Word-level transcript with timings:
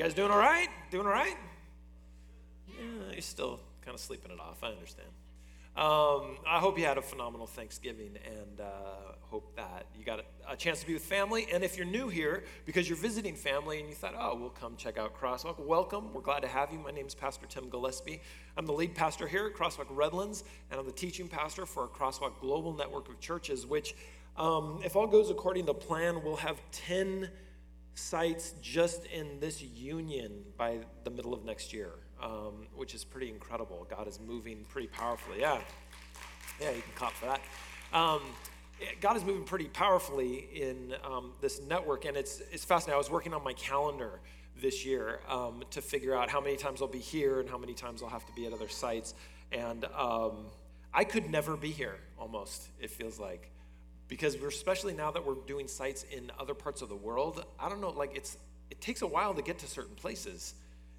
guys 0.00 0.14
doing 0.14 0.30
all 0.30 0.38
right? 0.38 0.68
Doing 0.90 1.06
all 1.06 1.12
right? 1.12 1.36
Yeah, 2.66 3.12
you're 3.12 3.20
still 3.20 3.60
kind 3.84 3.94
of 3.94 4.00
sleeping 4.00 4.30
it 4.30 4.40
off. 4.40 4.64
I 4.64 4.68
understand. 4.68 5.08
Um, 5.76 6.38
I 6.48 6.58
hope 6.58 6.78
you 6.78 6.86
had 6.86 6.96
a 6.96 7.02
phenomenal 7.02 7.46
Thanksgiving 7.46 8.16
and 8.24 8.62
uh, 8.62 8.64
hope 9.20 9.54
that 9.56 9.84
you 9.94 10.02
got 10.06 10.24
a, 10.48 10.56
chance 10.56 10.80
to 10.80 10.86
be 10.86 10.94
with 10.94 11.04
family. 11.04 11.48
And 11.52 11.62
if 11.62 11.76
you're 11.76 11.84
new 11.84 12.08
here 12.08 12.44
because 12.64 12.88
you're 12.88 12.96
visiting 12.96 13.36
family 13.36 13.78
and 13.78 13.90
you 13.90 13.94
thought, 13.94 14.14
oh, 14.18 14.36
we'll 14.36 14.48
come 14.48 14.74
check 14.74 14.96
out 14.96 15.14
Crosswalk, 15.14 15.58
welcome. 15.58 16.14
We're 16.14 16.22
glad 16.22 16.40
to 16.40 16.48
have 16.48 16.72
you. 16.72 16.78
My 16.78 16.92
name 16.92 17.06
is 17.06 17.14
Pastor 17.14 17.44
Tim 17.46 17.68
Gillespie. 17.68 18.22
I'm 18.56 18.64
the 18.64 18.72
lead 18.72 18.94
pastor 18.94 19.28
here 19.28 19.48
at 19.48 19.54
Crosswalk 19.54 19.86
Redlands, 19.90 20.44
and 20.70 20.80
I'm 20.80 20.86
the 20.86 20.92
teaching 20.92 21.28
pastor 21.28 21.66
for 21.66 21.82
our 21.82 21.88
Crosswalk 21.88 22.40
Global 22.40 22.72
Network 22.72 23.10
of 23.10 23.20
Churches, 23.20 23.66
which, 23.66 23.94
um, 24.38 24.80
if 24.82 24.96
all 24.96 25.06
goes 25.06 25.28
according 25.28 25.66
to 25.66 25.74
plan, 25.74 26.22
we'll 26.24 26.36
have 26.36 26.58
10 26.72 27.28
sites 27.94 28.54
just 28.62 29.04
in 29.06 29.40
this 29.40 29.62
union 29.62 30.42
by 30.56 30.78
the 31.04 31.10
middle 31.10 31.34
of 31.34 31.44
next 31.44 31.72
year 31.72 31.92
um, 32.22 32.66
which 32.74 32.94
is 32.94 33.04
pretty 33.04 33.28
incredible. 33.28 33.86
God 33.88 34.06
is 34.08 34.20
moving 34.20 34.64
pretty 34.68 34.88
powerfully. 34.88 35.40
Yeah. 35.40 35.60
Yeah, 36.60 36.70
you 36.70 36.82
can 36.82 36.92
clap 36.94 37.12
for 37.12 37.26
that. 37.26 37.40
Um, 37.92 38.20
God 39.00 39.16
is 39.16 39.24
moving 39.24 39.44
pretty 39.44 39.66
powerfully 39.66 40.48
in 40.54 40.94
um, 41.04 41.32
this 41.40 41.60
network, 41.60 42.04
and 42.04 42.16
it's, 42.16 42.42
it's 42.50 42.64
fascinating. 42.64 42.94
I 42.94 42.98
was 42.98 43.10
working 43.10 43.34
on 43.34 43.42
my 43.42 43.52
calendar 43.54 44.20
this 44.60 44.84
year 44.84 45.20
um, 45.28 45.62
to 45.70 45.80
figure 45.80 46.14
out 46.14 46.28
how 46.28 46.40
many 46.40 46.56
times 46.56 46.82
I'll 46.82 46.88
be 46.88 46.98
here 46.98 47.40
and 47.40 47.48
how 47.48 47.58
many 47.58 47.74
times 47.74 48.02
I'll 48.02 48.08
have 48.08 48.26
to 48.26 48.32
be 48.32 48.46
at 48.46 48.52
other 48.52 48.68
sites. 48.68 49.14
And 49.52 49.84
um, 49.96 50.46
I 50.92 51.04
could 51.04 51.30
never 51.30 51.56
be 51.56 51.70
here, 51.70 51.96
almost, 52.18 52.68
it 52.78 52.90
feels 52.90 53.18
like. 53.18 53.50
Because 54.10 54.36
we're, 54.36 54.48
especially 54.48 54.92
now 54.92 55.10
that 55.12 55.24
we're 55.24 55.36
doing 55.46 55.68
sites 55.68 56.04
in 56.10 56.30
other 56.38 56.52
parts 56.52 56.82
of 56.82 56.88
the 56.88 56.96
world, 56.96 57.42
I 57.58 57.68
don't 57.68 57.80
know, 57.80 57.90
like 57.90 58.14
it's, 58.14 58.36
it 58.68 58.80
takes 58.80 59.00
a 59.00 59.06
while 59.06 59.32
to 59.32 59.40
get 59.40 59.60
to 59.60 59.66
certain 59.66 59.94
places. 59.94 60.54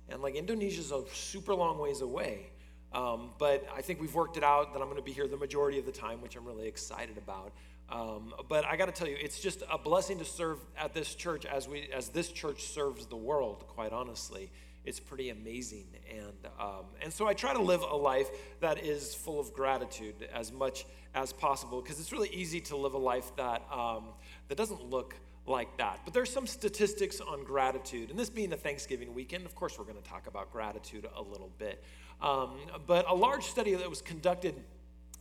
And 0.10 0.22
like 0.22 0.36
Indonesia's 0.36 0.92
a 0.92 1.04
super 1.14 1.54
long 1.54 1.78
ways 1.78 2.02
away. 2.02 2.48
Um, 2.94 3.32
but 3.38 3.68
I 3.76 3.82
think 3.82 4.02
we've 4.02 4.16
worked 4.16 4.38
it 4.38 4.44
out 4.44 4.74
that 4.74 4.82
I'm 4.82 4.88
going 4.88 4.98
to 4.98 5.04
be 5.04 5.12
here 5.12 5.28
the 5.28 5.38
majority 5.38 5.78
of 5.78 5.86
the 5.86 5.92
time, 5.92 6.22
which 6.22 6.36
I'm 6.36 6.46
really 6.46 6.68
excited 6.68 7.18
about. 7.18 7.52
Um, 7.90 8.34
but 8.48 8.66
I 8.66 8.78
got 8.78 8.86
to 8.86 8.94
tell 8.94 9.08
you, 9.08 9.18
it's 9.20 9.40
just 9.40 9.62
a 9.70 9.78
blessing 9.78 10.18
to 10.20 10.26
serve 10.26 10.60
at 10.78 10.94
this 10.94 11.14
church 11.14 11.46
as 11.46 11.68
we 11.68 11.90
as 11.94 12.10
this 12.10 12.30
church 12.30 12.64
serves 12.64 13.06
the 13.06 13.18
world. 13.18 13.66
Quite 13.68 13.92
honestly, 13.92 14.50
it's 14.86 15.00
pretty 15.00 15.30
amazing, 15.30 15.86
and 16.10 16.52
um, 16.60 16.86
and 17.02 17.14
so 17.14 17.28
I 17.28 17.34
try 17.34 17.54
to 17.54 17.62
live 17.62 17.82
a 17.82 17.96
life 17.96 18.30
that 18.62 18.84
is 18.84 19.14
full 19.14 19.40
of 19.40 19.54
gratitude 19.54 20.28
as 20.34 20.52
much 20.52 20.86
as 21.14 21.34
possible 21.34 21.82
because 21.82 22.00
it's 22.00 22.12
really 22.12 22.30
easy 22.30 22.62
to 22.62 22.78
live 22.78 22.94
a 22.94 22.98
life 22.98 23.32
that 23.36 23.62
um, 23.72 24.06
that 24.48 24.58
doesn't 24.58 24.90
look 24.90 25.16
like 25.48 25.78
that. 25.78 26.00
But 26.04 26.14
there's 26.14 26.32
some 26.32 26.48
statistics 26.48 27.20
on 27.20 27.44
gratitude. 27.44 28.10
And 28.10 28.18
this 28.18 28.30
being 28.30 28.50
the 28.50 28.58
Thanksgiving 28.58 29.14
weekend, 29.14 29.46
of 29.46 29.56
course, 29.56 29.78
we're 29.78 29.86
going 29.86 30.02
to 30.02 30.10
talk 30.10 30.28
about 30.28 30.52
gratitude 30.52 31.08
a 31.16 31.22
little 31.22 31.52
bit. 31.58 31.84
Um, 32.22 32.58
but 32.86 33.10
a 33.10 33.16
large 33.16 33.46
study 33.46 33.74
that 33.74 33.90
was 33.90 34.02
conducted 34.02 34.56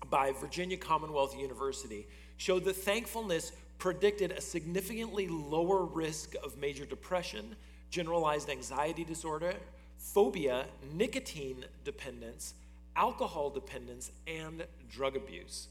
by 0.08 0.32
Virginia 0.32 0.76
Commonwealth 0.76 1.36
University 1.36 2.06
showed 2.36 2.64
that 2.64 2.76
thankfulness 2.76 3.52
predicted 3.78 4.32
a 4.32 4.40
significantly 4.40 5.26
lower 5.28 5.84
risk 5.84 6.34
of 6.44 6.58
major 6.58 6.84
depression, 6.84 7.56
generalized 7.90 8.48
anxiety 8.48 9.04
disorder, 9.04 9.54
phobia, 9.98 10.66
nicotine 10.94 11.64
dependence, 11.84 12.54
alcohol 12.96 13.50
dependence, 13.50 14.10
and 14.26 14.64
drug 14.90 15.16
abuse. 15.16 15.68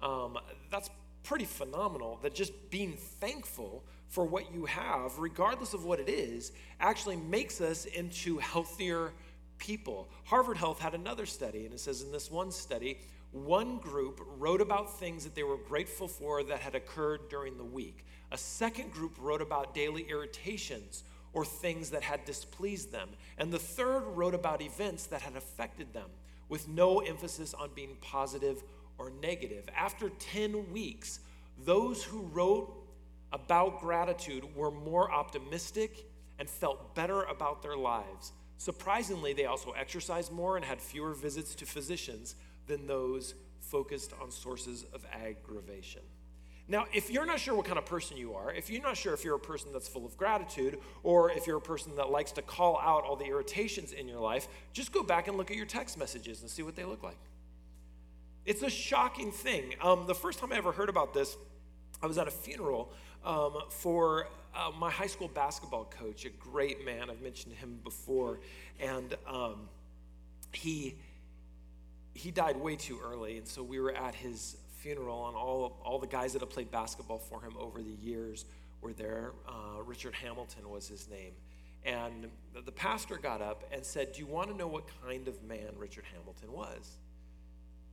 Um, 0.00 0.38
that's 0.70 0.90
pretty 1.24 1.44
phenomenal 1.44 2.18
that 2.22 2.34
just 2.34 2.70
being 2.70 2.96
thankful 2.96 3.84
for 4.08 4.24
what 4.24 4.54
you 4.54 4.64
have, 4.64 5.18
regardless 5.18 5.74
of 5.74 5.84
what 5.84 6.00
it 6.00 6.08
is, 6.08 6.52
actually 6.80 7.16
makes 7.16 7.60
us 7.60 7.84
into 7.84 8.38
healthier 8.38 9.12
people. 9.58 10.08
Harvard 10.24 10.56
Health 10.56 10.78
had 10.78 10.94
another 10.94 11.26
study, 11.26 11.64
and 11.64 11.74
it 11.74 11.80
says 11.80 12.02
in 12.02 12.10
this 12.10 12.30
one 12.30 12.50
study, 12.50 12.98
one 13.32 13.78
group 13.78 14.20
wrote 14.38 14.62
about 14.62 14.98
things 14.98 15.24
that 15.24 15.34
they 15.34 15.42
were 15.42 15.58
grateful 15.58 16.08
for 16.08 16.42
that 16.42 16.60
had 16.60 16.74
occurred 16.74 17.28
during 17.28 17.58
the 17.58 17.64
week. 17.64 18.06
A 18.32 18.38
second 18.38 18.90
group 18.90 19.16
wrote 19.18 19.42
about 19.42 19.74
daily 19.74 20.06
irritations 20.08 21.04
or 21.38 21.44
things 21.44 21.90
that 21.90 22.02
had 22.02 22.24
displeased 22.24 22.90
them. 22.90 23.08
And 23.38 23.52
the 23.52 23.60
third 23.60 24.00
wrote 24.00 24.34
about 24.34 24.60
events 24.60 25.06
that 25.06 25.22
had 25.22 25.36
affected 25.36 25.92
them, 25.92 26.10
with 26.48 26.66
no 26.66 26.98
emphasis 26.98 27.54
on 27.54 27.70
being 27.76 27.96
positive 28.00 28.60
or 28.98 29.12
negative. 29.22 29.68
After 29.76 30.08
10 30.08 30.72
weeks, 30.72 31.20
those 31.64 32.02
who 32.02 32.22
wrote 32.32 32.74
about 33.32 33.78
gratitude 33.78 34.56
were 34.56 34.72
more 34.72 35.12
optimistic 35.12 36.06
and 36.40 36.50
felt 36.50 36.96
better 36.96 37.22
about 37.22 37.62
their 37.62 37.76
lives. 37.76 38.32
Surprisingly, 38.56 39.32
they 39.32 39.44
also 39.44 39.70
exercised 39.70 40.32
more 40.32 40.56
and 40.56 40.64
had 40.64 40.82
fewer 40.82 41.14
visits 41.14 41.54
to 41.54 41.66
physicians 41.66 42.34
than 42.66 42.88
those 42.88 43.36
focused 43.60 44.12
on 44.20 44.32
sources 44.32 44.84
of 44.92 45.06
aggravation. 45.12 46.02
Now, 46.70 46.84
if 46.92 47.10
you're 47.10 47.24
not 47.24 47.40
sure 47.40 47.54
what 47.54 47.64
kind 47.64 47.78
of 47.78 47.86
person 47.86 48.18
you 48.18 48.34
are, 48.34 48.52
if 48.52 48.68
you're 48.68 48.82
not 48.82 48.96
sure 48.96 49.14
if 49.14 49.24
you're 49.24 49.36
a 49.36 49.40
person 49.40 49.72
that's 49.72 49.88
full 49.88 50.04
of 50.04 50.18
gratitude, 50.18 50.78
or 51.02 51.30
if 51.30 51.46
you're 51.46 51.56
a 51.56 51.62
person 51.62 51.96
that 51.96 52.10
likes 52.10 52.30
to 52.32 52.42
call 52.42 52.78
out 52.78 53.04
all 53.04 53.16
the 53.16 53.24
irritations 53.24 53.92
in 53.92 54.06
your 54.06 54.20
life, 54.20 54.48
just 54.74 54.92
go 54.92 55.02
back 55.02 55.28
and 55.28 55.38
look 55.38 55.50
at 55.50 55.56
your 55.56 55.64
text 55.64 55.96
messages 55.96 56.42
and 56.42 56.50
see 56.50 56.62
what 56.62 56.76
they 56.76 56.84
look 56.84 57.02
like. 57.02 57.16
It's 58.44 58.62
a 58.62 58.68
shocking 58.68 59.32
thing. 59.32 59.74
Um, 59.80 60.06
the 60.06 60.14
first 60.14 60.38
time 60.40 60.52
I 60.52 60.56
ever 60.56 60.72
heard 60.72 60.90
about 60.90 61.14
this, 61.14 61.36
I 62.02 62.06
was 62.06 62.18
at 62.18 62.28
a 62.28 62.30
funeral 62.30 62.92
um, 63.24 63.62
for 63.70 64.28
uh, 64.54 64.70
my 64.78 64.90
high 64.90 65.06
school 65.06 65.28
basketball 65.28 65.86
coach, 65.86 66.26
a 66.26 66.30
great 66.30 66.84
man. 66.84 67.08
I've 67.10 67.22
mentioned 67.22 67.54
him 67.54 67.80
before, 67.82 68.40
and 68.78 69.16
um, 69.26 69.68
he 70.52 70.96
he 72.14 72.30
died 72.30 72.56
way 72.56 72.74
too 72.74 72.98
early, 73.02 73.38
and 73.38 73.46
so 73.46 73.62
we 73.62 73.78
were 73.78 73.92
at 73.92 74.14
his 74.14 74.56
funeral, 74.78 75.28
and 75.28 75.36
all 75.36 75.80
all 75.84 75.98
the 75.98 76.06
guys 76.06 76.32
that 76.32 76.40
have 76.40 76.50
played 76.50 76.70
basketball 76.70 77.18
for 77.18 77.40
him 77.40 77.54
over 77.58 77.82
the 77.82 77.96
years 78.00 78.44
were 78.80 78.92
there. 78.92 79.32
Uh, 79.46 79.82
Richard 79.82 80.14
Hamilton 80.14 80.68
was 80.70 80.88
his 80.88 81.08
name. 81.08 81.32
And 81.84 82.28
the 82.66 82.72
pastor 82.72 83.18
got 83.18 83.40
up 83.40 83.64
and 83.72 83.84
said, 83.84 84.12
Do 84.12 84.20
you 84.20 84.26
want 84.26 84.50
to 84.50 84.56
know 84.56 84.66
what 84.66 84.84
kind 85.06 85.28
of 85.28 85.42
man 85.42 85.70
Richard 85.76 86.04
Hamilton 86.12 86.52
was? 86.52 86.96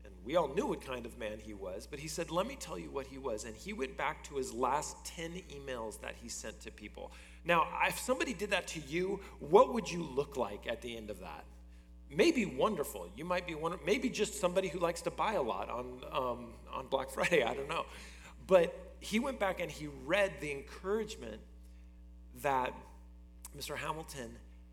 And 0.04 0.14
we 0.26 0.36
all 0.36 0.48
knew 0.48 0.68
what 0.68 0.86
kind 0.86 1.06
of 1.06 1.18
man 1.18 1.40
he 1.42 1.54
was, 1.54 1.88
but 1.88 2.00
he 2.00 2.08
said, 2.08 2.32
Let 2.32 2.48
me 2.48 2.56
tell 2.60 2.78
you 2.78 2.90
what 2.90 3.08
he 3.08 3.18
was. 3.18 3.46
And 3.46 3.56
he 3.56 3.74
went 3.74 3.98
back 3.98 4.24
to 4.26 4.36
his 4.36 4.54
last 4.54 4.98
10 5.06 5.42
emails 5.50 6.02
that 6.02 6.16
he 6.22 6.30
sent 6.30 6.60
to 6.62 6.72
people. 6.72 7.12
Now, 7.46 7.68
if 7.88 8.00
somebody 8.00 8.34
did 8.34 8.50
that 8.52 8.68
to 8.70 8.80
you, 8.82 9.20
what 9.40 9.74
would 9.74 9.90
you 9.90 10.04
look 10.04 10.36
like 10.36 10.68
at 10.68 10.82
the 10.82 10.98
end 10.98 11.10
of 11.10 11.20
that? 11.20 11.46
Maybe 12.16 12.46
wonderful. 12.46 13.10
You 13.18 13.26
might 13.26 13.46
be 13.46 13.56
one, 13.56 13.78
maybe 13.86 14.10
just 14.10 14.40
somebody 14.40 14.70
who 14.70 14.80
likes 14.80 15.02
to 15.02 15.12
buy 15.12 15.34
a 15.34 15.42
lot 15.42 15.70
on, 15.70 16.02
um, 16.12 16.46
on 16.74 16.88
Black 16.88 17.10
Friday. 17.12 17.44
I 17.44 17.54
don't 17.54 17.68
know. 17.68 17.86
But 18.48 18.74
he 19.00 19.20
went 19.20 19.40
back 19.40 19.60
and 19.60 19.70
he 19.70 19.88
read 20.06 20.32
the 20.40 20.52
encouragement 20.52 21.42
that 22.42 22.74
Mr. 23.58 23.76
Hamilton 23.76 24.32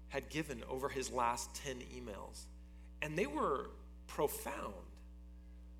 had 0.08 0.28
given 0.28 0.62
over 0.69 0.88
his 0.88 1.10
last 1.10 1.54
10 1.56 1.82
emails. 1.97 2.47
And 3.00 3.19
they 3.19 3.26
were 3.26 3.70
profound 4.06 4.75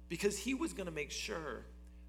because 0.08 0.36
he 0.36 0.54
was 0.54 0.72
going 0.72 0.86
to 0.86 0.92
make 0.92 1.10
sure 1.10 1.64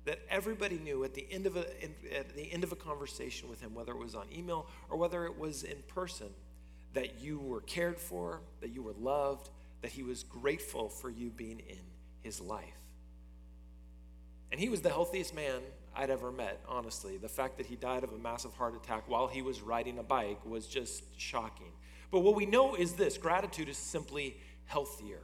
that 0.05 0.19
everybody 0.29 0.79
knew 0.79 1.03
at 1.03 1.13
the 1.13 1.25
end 1.31 1.45
of 1.45 1.55
a 1.55 1.65
at 2.13 2.35
the 2.35 2.51
end 2.51 2.63
of 2.63 2.71
a 2.71 2.75
conversation 2.75 3.49
with 3.49 3.61
him 3.61 3.73
whether 3.73 3.93
it 3.93 3.97
was 3.97 4.15
on 4.15 4.25
email 4.35 4.67
or 4.89 4.97
whether 4.97 5.25
it 5.25 5.37
was 5.37 5.63
in 5.63 5.77
person 5.87 6.27
that 6.93 7.21
you 7.21 7.39
were 7.39 7.61
cared 7.61 7.99
for 7.99 8.41
that 8.61 8.71
you 8.71 8.81
were 8.81 8.93
loved 8.99 9.49
that 9.81 9.91
he 9.91 10.03
was 10.03 10.23
grateful 10.23 10.89
for 10.89 11.09
you 11.09 11.29
being 11.29 11.59
in 11.59 11.79
his 12.21 12.39
life 12.39 12.63
and 14.51 14.59
he 14.59 14.69
was 14.69 14.81
the 14.81 14.89
healthiest 14.89 15.35
man 15.35 15.61
I'd 15.95 16.09
ever 16.09 16.31
met 16.31 16.59
honestly 16.67 17.17
the 17.17 17.29
fact 17.29 17.57
that 17.57 17.65
he 17.65 17.75
died 17.75 18.03
of 18.03 18.11
a 18.13 18.17
massive 18.17 18.53
heart 18.53 18.75
attack 18.75 19.07
while 19.07 19.27
he 19.27 19.41
was 19.41 19.61
riding 19.61 19.99
a 19.99 20.03
bike 20.03 20.45
was 20.45 20.67
just 20.67 21.03
shocking 21.17 21.71
but 22.11 22.19
what 22.19 22.35
we 22.35 22.45
know 22.45 22.75
is 22.75 22.93
this 22.93 23.17
gratitude 23.17 23.69
is 23.69 23.77
simply 23.77 24.37
healthier 24.65 25.21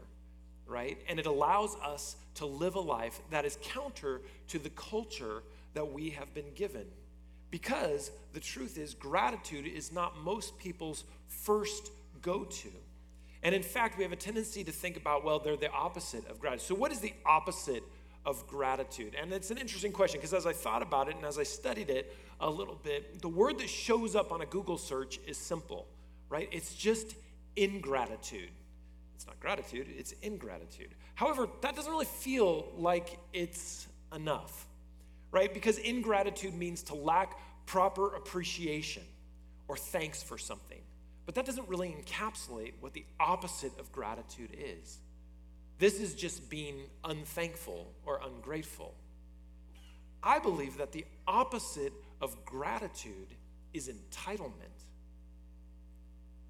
right? 0.70 1.00
And 1.10 1.20
it 1.20 1.26
allows 1.26 1.76
us 1.78 2.16
to 2.36 2.46
live 2.46 2.76
a 2.76 2.80
life 2.80 3.20
that 3.32 3.44
is 3.44 3.58
counter 3.62 4.22
to 4.50 4.60
the 4.60 4.70
culture 4.70 5.44
that 5.74 5.92
we 5.92 6.12
have 6.12 6.34
been 6.34 6.54
given. 6.56 6.86
Because 7.52 8.12
the 8.34 8.40
truth 8.40 8.78
is, 8.78 8.94
gratitude 8.94 9.66
is 9.66 9.92
not 9.92 10.18
most 10.18 10.58
people's 10.60 11.04
first 11.28 11.92
go 12.22 12.44
to. 12.44 12.70
And 13.42 13.56
in 13.56 13.64
fact, 13.64 13.98
we 13.98 14.04
have 14.04 14.12
a 14.12 14.18
tendency 14.18 14.64
to 14.64 14.72
think 14.72 14.98
about, 14.98 15.24
well, 15.24 15.40
they're 15.40 15.58
the 15.58 15.72
opposite 15.72 16.30
of 16.30 16.40
gratitude. 16.40 16.68
So, 16.68 16.76
what 16.76 16.92
is 16.92 17.00
the 17.00 17.14
opposite 17.26 17.84
of 18.26 18.46
gratitude? 18.48 19.16
And 19.20 19.32
it's 19.32 19.50
an 19.50 19.58
interesting 19.58 19.94
question 19.94 20.20
because 20.20 20.34
as 20.34 20.46
I 20.46 20.54
thought 20.54 20.82
about 20.82 21.08
it 21.08 21.16
and 21.16 21.26
as 21.26 21.40
I 21.40 21.44
studied 21.44 21.90
it 21.90 22.16
a 22.42 22.50
little 22.50 22.76
bit, 22.76 23.22
the 23.22 23.30
word 23.30 23.58
that 23.60 23.70
shows 23.70 24.16
up 24.16 24.32
on 24.32 24.42
a 24.42 24.46
Google 24.46 24.78
search 24.78 25.20
is 25.26 25.38
simple, 25.38 25.88
right? 26.30 26.50
It's 26.52 26.76
just 26.76 27.16
ingratitude. 27.56 28.50
It's 29.16 29.28
not 29.28 29.40
gratitude, 29.40 29.88
it's 29.98 30.14
ingratitude. 30.22 30.96
However, 31.16 31.48
that 31.62 31.76
doesn't 31.76 31.92
really 31.92 32.06
feel 32.06 32.68
like 32.78 33.20
it's 33.34 33.86
enough, 34.16 34.66
right? 35.32 35.54
Because 35.54 35.78
ingratitude 35.78 36.54
means 36.54 36.84
to 36.84 36.96
lack 36.96 37.38
proper 37.66 38.16
appreciation 38.16 39.04
or 39.68 39.78
thanks 39.78 40.24
for 40.24 40.38
something. 40.38 40.82
But 41.26 41.36
that 41.36 41.46
doesn't 41.46 41.68
really 41.70 41.90
encapsulate 41.90 42.74
what 42.80 42.94
the 42.94 43.06
opposite 43.20 43.78
of 43.80 43.92
gratitude 43.92 44.50
is. 44.58 44.98
This 45.78 46.00
is 46.00 46.16
just 46.16 46.50
being 46.50 46.82
unthankful 47.04 47.94
or 48.06 48.20
ungrateful. 48.26 48.96
I 50.24 50.40
believe 50.40 50.78
that 50.78 50.92
the 50.92 51.06
opposite 51.28 51.94
of 52.20 52.44
gratitude 52.46 53.36
is 53.74 53.90
entitlement. 53.90 54.52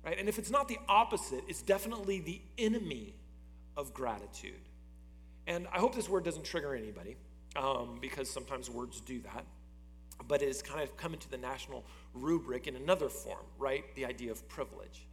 Right? 0.04 0.18
And 0.18 0.30
if 0.30 0.40
it's 0.40 0.50
not 0.50 0.68
the 0.68 0.78
opposite, 0.88 1.44
it's 1.48 1.62
definitely 1.62 2.22
the 2.22 2.42
enemy 2.58 3.14
of 3.76 3.94
gratitude. 3.94 4.62
And 5.46 5.68
I 5.74 5.80
hope 5.80 5.94
this 5.94 6.08
word 6.08 6.24
doesn't 6.24 6.46
trigger 6.46 6.74
anybody 6.74 7.18
um, 7.56 7.98
because 8.02 8.30
sometimes 8.30 8.70
words 8.70 9.02
do 9.02 9.20
that. 9.22 9.46
But 10.28 10.42
it 10.42 10.48
has 10.48 10.62
kind 10.62 10.82
of 10.82 10.96
come 10.98 11.14
into 11.14 11.30
the 11.30 11.38
national 11.38 11.86
rubric 12.14 12.68
in 12.68 12.76
another 12.76 13.10
form, 13.10 13.46
right? 13.58 13.84
The 13.96 14.06
idea 14.06 14.32
of 14.32 14.48
privilege, 14.50 15.08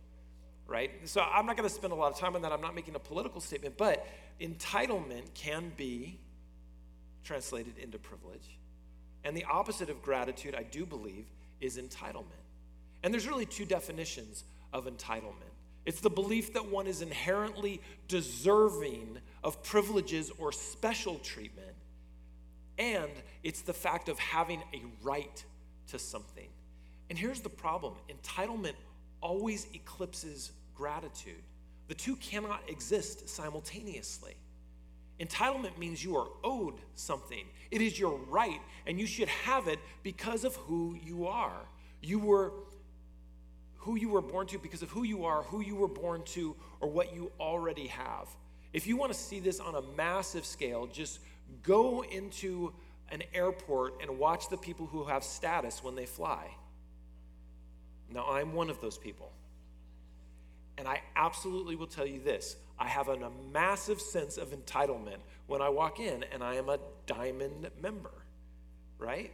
right? 0.66 0.90
So 1.04 1.20
I'm 1.20 1.46
not 1.46 1.56
going 1.56 1.68
to 1.68 1.74
spend 1.74 1.92
a 1.92 1.96
lot 1.96 2.12
of 2.12 2.18
time 2.18 2.34
on 2.34 2.42
that. 2.42 2.52
I'm 2.52 2.60
not 2.60 2.74
making 2.74 2.96
a 2.96 3.00
political 3.00 3.40
statement, 3.40 3.76
but 3.78 4.06
entitlement 4.40 5.32
can 5.34 5.72
be 5.76 6.18
translated 7.22 7.78
into 7.78 7.98
privilege. 7.98 8.58
And 9.24 9.36
the 9.36 9.44
opposite 9.44 9.90
of 9.90 10.02
gratitude, 10.02 10.54
I 10.54 10.62
do 10.64 10.86
believe, 10.86 11.26
is 11.60 11.78
entitlement. 11.78 12.42
And 13.02 13.12
there's 13.14 13.26
really 13.26 13.46
two 13.46 13.64
definitions 13.64 14.44
of 14.72 14.86
entitlement 14.86 15.52
it's 15.86 16.00
the 16.00 16.10
belief 16.10 16.52
that 16.54 16.66
one 16.68 16.88
is 16.88 17.00
inherently 17.00 17.80
deserving 18.08 19.18
of 19.44 19.62
privileges 19.62 20.32
or 20.36 20.50
special 20.50 21.20
treatment, 21.20 21.74
and 22.78 23.10
it's 23.42 23.62
the 23.62 23.72
fact 23.72 24.08
of 24.08 24.18
having 24.18 24.62
a 24.72 24.82
right 25.02 25.44
to 25.88 25.98
something. 25.98 26.48
And 27.08 27.18
here's 27.18 27.40
the 27.40 27.48
problem 27.48 27.94
entitlement 28.08 28.74
always 29.20 29.66
eclipses 29.74 30.52
gratitude. 30.74 31.42
The 31.88 31.94
two 31.94 32.16
cannot 32.16 32.62
exist 32.68 33.28
simultaneously. 33.28 34.34
Entitlement 35.20 35.78
means 35.78 36.04
you 36.04 36.16
are 36.16 36.28
owed 36.44 36.74
something. 36.94 37.44
It 37.70 37.80
is 37.80 37.98
your 37.98 38.18
right, 38.28 38.60
and 38.86 39.00
you 39.00 39.06
should 39.06 39.28
have 39.28 39.66
it 39.66 39.78
because 40.02 40.44
of 40.44 40.54
who 40.56 40.98
you 41.02 41.26
are. 41.26 41.66
You 42.02 42.18
were 42.18 42.52
who 43.76 43.94
you 43.94 44.08
were 44.08 44.20
born 44.20 44.48
to 44.48 44.58
because 44.58 44.82
of 44.82 44.90
who 44.90 45.04
you 45.04 45.24
are, 45.24 45.44
who 45.44 45.60
you 45.60 45.76
were 45.76 45.88
born 45.88 46.20
to, 46.24 46.56
or 46.80 46.90
what 46.90 47.14
you 47.14 47.30
already 47.38 47.86
have. 47.86 48.28
If 48.72 48.84
you 48.88 48.96
want 48.96 49.12
to 49.12 49.18
see 49.18 49.38
this 49.38 49.60
on 49.60 49.76
a 49.76 49.82
massive 49.96 50.44
scale, 50.44 50.88
just 50.88 51.20
go 51.62 52.02
into 52.04 52.72
an 53.10 53.22
airport 53.34 54.00
and 54.02 54.18
watch 54.18 54.48
the 54.48 54.56
people 54.56 54.86
who 54.86 55.04
have 55.04 55.22
status 55.22 55.82
when 55.82 55.94
they 55.94 56.06
fly. 56.06 56.50
Now, 58.10 58.26
I'm 58.30 58.52
one 58.52 58.70
of 58.70 58.80
those 58.80 58.98
people. 58.98 59.32
And 60.78 60.86
I 60.86 61.00
absolutely 61.14 61.76
will 61.76 61.86
tell 61.86 62.06
you 62.06 62.20
this 62.20 62.56
I 62.78 62.88
have 62.88 63.08
a 63.08 63.30
massive 63.52 64.00
sense 64.00 64.36
of 64.36 64.50
entitlement 64.50 65.18
when 65.46 65.62
I 65.62 65.68
walk 65.68 66.00
in 66.00 66.24
and 66.32 66.42
I 66.42 66.56
am 66.56 66.68
a 66.68 66.78
diamond 67.06 67.70
member, 67.80 68.12
right? 68.98 69.32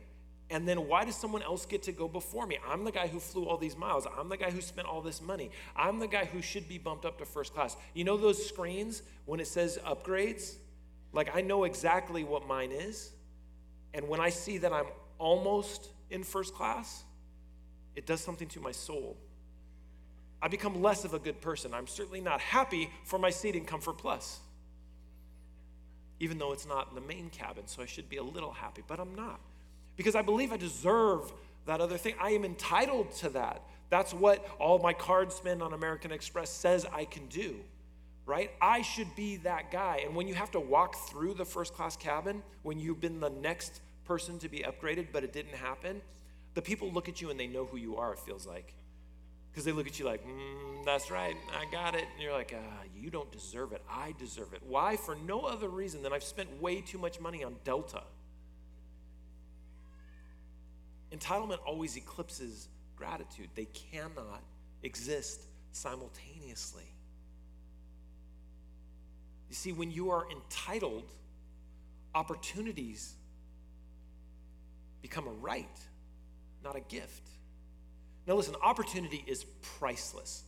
And 0.50 0.68
then 0.68 0.86
why 0.86 1.04
does 1.04 1.16
someone 1.16 1.42
else 1.42 1.64
get 1.64 1.82
to 1.84 1.92
go 1.92 2.06
before 2.06 2.46
me? 2.46 2.58
I'm 2.68 2.84
the 2.84 2.92
guy 2.92 3.06
who 3.06 3.18
flew 3.18 3.46
all 3.46 3.56
these 3.56 3.76
miles. 3.76 4.06
I'm 4.18 4.28
the 4.28 4.36
guy 4.36 4.50
who 4.50 4.60
spent 4.60 4.86
all 4.86 5.00
this 5.00 5.22
money. 5.22 5.50
I'm 5.74 5.98
the 5.98 6.06
guy 6.06 6.26
who 6.26 6.42
should 6.42 6.68
be 6.68 6.76
bumped 6.76 7.06
up 7.06 7.18
to 7.18 7.24
first 7.24 7.54
class. 7.54 7.74
You 7.94 8.04
know 8.04 8.18
those 8.18 8.44
screens 8.46 9.02
when 9.24 9.40
it 9.40 9.46
says 9.46 9.78
upgrades? 9.84 10.56
Like 11.12 11.34
I 11.34 11.40
know 11.40 11.64
exactly 11.64 12.24
what 12.24 12.46
mine 12.46 12.72
is. 12.72 13.12
And 13.94 14.08
when 14.08 14.20
I 14.20 14.30
see 14.30 14.58
that 14.58 14.72
I'm 14.72 14.86
almost 15.18 15.88
in 16.10 16.22
first 16.24 16.54
class, 16.54 17.04
it 17.94 18.06
does 18.06 18.20
something 18.20 18.48
to 18.48 18.60
my 18.60 18.72
soul. 18.72 19.16
I 20.40 20.48
become 20.48 20.82
less 20.82 21.04
of 21.04 21.14
a 21.14 21.18
good 21.18 21.40
person. 21.40 21.72
I'm 21.72 21.86
certainly 21.86 22.20
not 22.20 22.40
happy 22.40 22.90
for 23.04 23.18
my 23.18 23.30
seat 23.30 23.54
in 23.54 23.64
Comfort 23.64 23.98
Plus, 23.98 24.40
even 26.18 26.38
though 26.38 26.52
it's 26.52 26.66
not 26.66 26.88
in 26.88 26.94
the 26.94 27.00
main 27.00 27.30
cabin, 27.30 27.66
so 27.66 27.82
I 27.82 27.86
should 27.86 28.08
be 28.08 28.16
a 28.16 28.22
little 28.22 28.52
happy, 28.52 28.82
but 28.86 28.98
I'm 28.98 29.14
not 29.14 29.40
because 29.96 30.14
I 30.14 30.22
believe 30.22 30.52
I 30.52 30.56
deserve 30.56 31.32
that 31.66 31.80
other 31.80 31.96
thing. 31.96 32.14
I 32.20 32.30
am 32.30 32.44
entitled 32.44 33.12
to 33.16 33.28
that. 33.30 33.62
That's 33.90 34.14
what 34.14 34.44
all 34.58 34.78
my 34.78 34.92
card 34.92 35.32
spend 35.32 35.62
on 35.62 35.74
American 35.74 36.12
Express 36.12 36.50
says 36.50 36.86
I 36.92 37.04
can 37.04 37.26
do, 37.26 37.56
right? 38.26 38.50
I 38.60 38.82
should 38.82 39.14
be 39.16 39.36
that 39.38 39.70
guy. 39.70 40.02
And 40.04 40.14
when 40.14 40.28
you 40.28 40.34
have 40.34 40.50
to 40.52 40.60
walk 40.60 41.08
through 41.08 41.34
the 41.34 41.44
first 41.44 41.74
class 41.74 41.96
cabin, 41.96 42.42
when 42.62 42.78
you've 42.78 43.00
been 43.00 43.20
the 43.20 43.30
next 43.30 43.80
person 44.04 44.38
to 44.40 44.48
be 44.48 44.60
upgraded, 44.60 45.08
but 45.12 45.24
it 45.24 45.32
didn't 45.32 45.54
happen, 45.54 46.00
the 46.54 46.62
people 46.62 46.90
look 46.92 47.08
at 47.08 47.20
you 47.20 47.30
and 47.30 47.38
they 47.38 47.46
know 47.46 47.64
who 47.64 47.76
you 47.76 47.96
are, 47.96 48.12
it 48.12 48.18
feels 48.20 48.46
like. 48.46 48.74
Because 49.50 49.64
they 49.64 49.72
look 49.72 49.86
at 49.86 49.98
you 49.98 50.06
like, 50.06 50.24
mm, 50.26 50.84
that's 50.84 51.10
right, 51.10 51.36
I 51.54 51.70
got 51.70 51.94
it. 51.94 52.04
And 52.14 52.22
you're 52.22 52.32
like, 52.32 52.54
ah, 52.56 52.82
you 52.98 53.10
don't 53.10 53.30
deserve 53.30 53.72
it. 53.72 53.82
I 53.90 54.14
deserve 54.18 54.54
it. 54.54 54.62
Why? 54.66 54.96
For 54.96 55.14
no 55.14 55.40
other 55.40 55.68
reason 55.68 56.02
than 56.02 56.12
I've 56.12 56.24
spent 56.24 56.60
way 56.60 56.80
too 56.80 56.98
much 56.98 57.20
money 57.20 57.44
on 57.44 57.56
Delta. 57.64 58.02
Entitlement 61.12 61.58
always 61.66 61.96
eclipses 61.96 62.68
gratitude, 62.96 63.48
they 63.54 63.64
cannot 63.64 64.42
exist 64.82 65.46
simultaneously. 65.72 66.91
You 69.52 69.56
see, 69.56 69.72
when 69.72 69.90
you 69.90 70.08
are 70.08 70.24
entitled, 70.30 71.04
opportunities 72.14 73.12
become 75.02 75.26
a 75.26 75.30
right, 75.30 75.78
not 76.64 76.74
a 76.74 76.80
gift. 76.80 77.28
Now, 78.26 78.36
listen, 78.36 78.54
opportunity 78.62 79.22
is 79.26 79.44
priceless. 79.78 80.44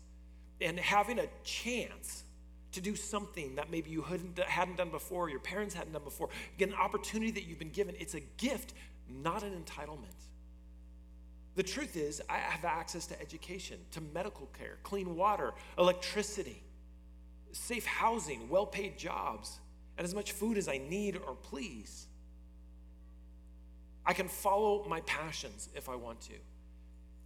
And 0.62 0.78
having 0.78 1.18
a 1.18 1.26
chance 1.42 2.22
to 2.72 2.80
do 2.80 2.96
something 2.96 3.56
that 3.56 3.70
maybe 3.70 3.90
you 3.90 4.00
hadn't, 4.00 4.38
hadn't 4.38 4.78
done 4.78 4.88
before, 4.88 5.28
your 5.28 5.40
parents 5.40 5.74
hadn't 5.74 5.92
done 5.92 6.04
before, 6.04 6.30
an 6.58 6.72
opportunity 6.72 7.30
that 7.32 7.44
you've 7.44 7.58
been 7.58 7.68
given, 7.68 7.94
it's 7.98 8.14
a 8.14 8.22
gift, 8.38 8.72
not 9.10 9.42
an 9.42 9.52
entitlement. 9.52 10.16
The 11.56 11.62
truth 11.62 11.98
is, 11.98 12.22
I 12.30 12.38
have 12.38 12.64
access 12.64 13.06
to 13.08 13.20
education, 13.20 13.80
to 13.90 14.00
medical 14.14 14.46
care, 14.58 14.78
clean 14.82 15.14
water, 15.14 15.52
electricity, 15.76 16.63
safe 17.54 17.86
housing, 17.86 18.48
well 18.48 18.66
paid 18.66 18.98
jobs, 18.98 19.58
and 19.96 20.04
as 20.04 20.14
much 20.14 20.32
food 20.32 20.58
as 20.58 20.68
I 20.68 20.78
need 20.78 21.16
or 21.16 21.34
please. 21.34 22.06
I 24.06 24.12
can 24.12 24.28
follow 24.28 24.84
my 24.88 25.00
passions 25.02 25.68
if 25.74 25.88
I 25.88 25.94
want 25.94 26.20
to. 26.22 26.34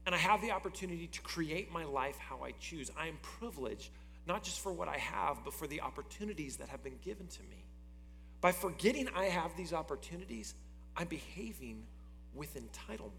And 0.06 0.14
I 0.14 0.18
have 0.18 0.40
the 0.40 0.52
opportunity 0.52 1.08
to 1.08 1.20
create 1.22 1.72
my 1.72 1.84
life 1.84 2.18
how 2.18 2.42
I 2.42 2.52
choose. 2.60 2.90
I 2.96 3.08
am 3.08 3.18
privileged, 3.20 3.90
not 4.26 4.42
just 4.42 4.60
for 4.60 4.72
what 4.72 4.88
I 4.88 4.96
have, 4.96 5.38
but 5.44 5.52
for 5.52 5.66
the 5.66 5.80
opportunities 5.80 6.56
that 6.58 6.68
have 6.68 6.82
been 6.84 6.98
given 7.04 7.26
to 7.26 7.42
me. 7.42 7.64
By 8.40 8.52
forgetting 8.52 9.08
I 9.14 9.24
have 9.24 9.56
these 9.56 9.72
opportunities, 9.72 10.54
I'm 10.96 11.08
behaving 11.08 11.84
with 12.34 12.56
entitlement 12.56 13.12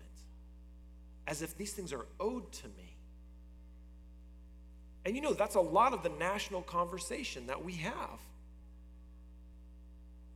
as 1.27 1.43
if 1.43 1.55
these 1.55 1.73
things 1.73 1.93
are 1.93 2.07
owed 2.19 2.51
to 2.51 2.67
me. 2.69 2.95
And 5.09 5.15
you 5.15 5.23
know, 5.23 5.33
that's 5.33 5.55
a 5.55 5.59
lot 5.59 5.93
of 5.93 6.03
the 6.03 6.09
national 6.09 6.61
conversation 6.61 7.47
that 7.47 7.65
we 7.65 7.73
have. 7.77 8.19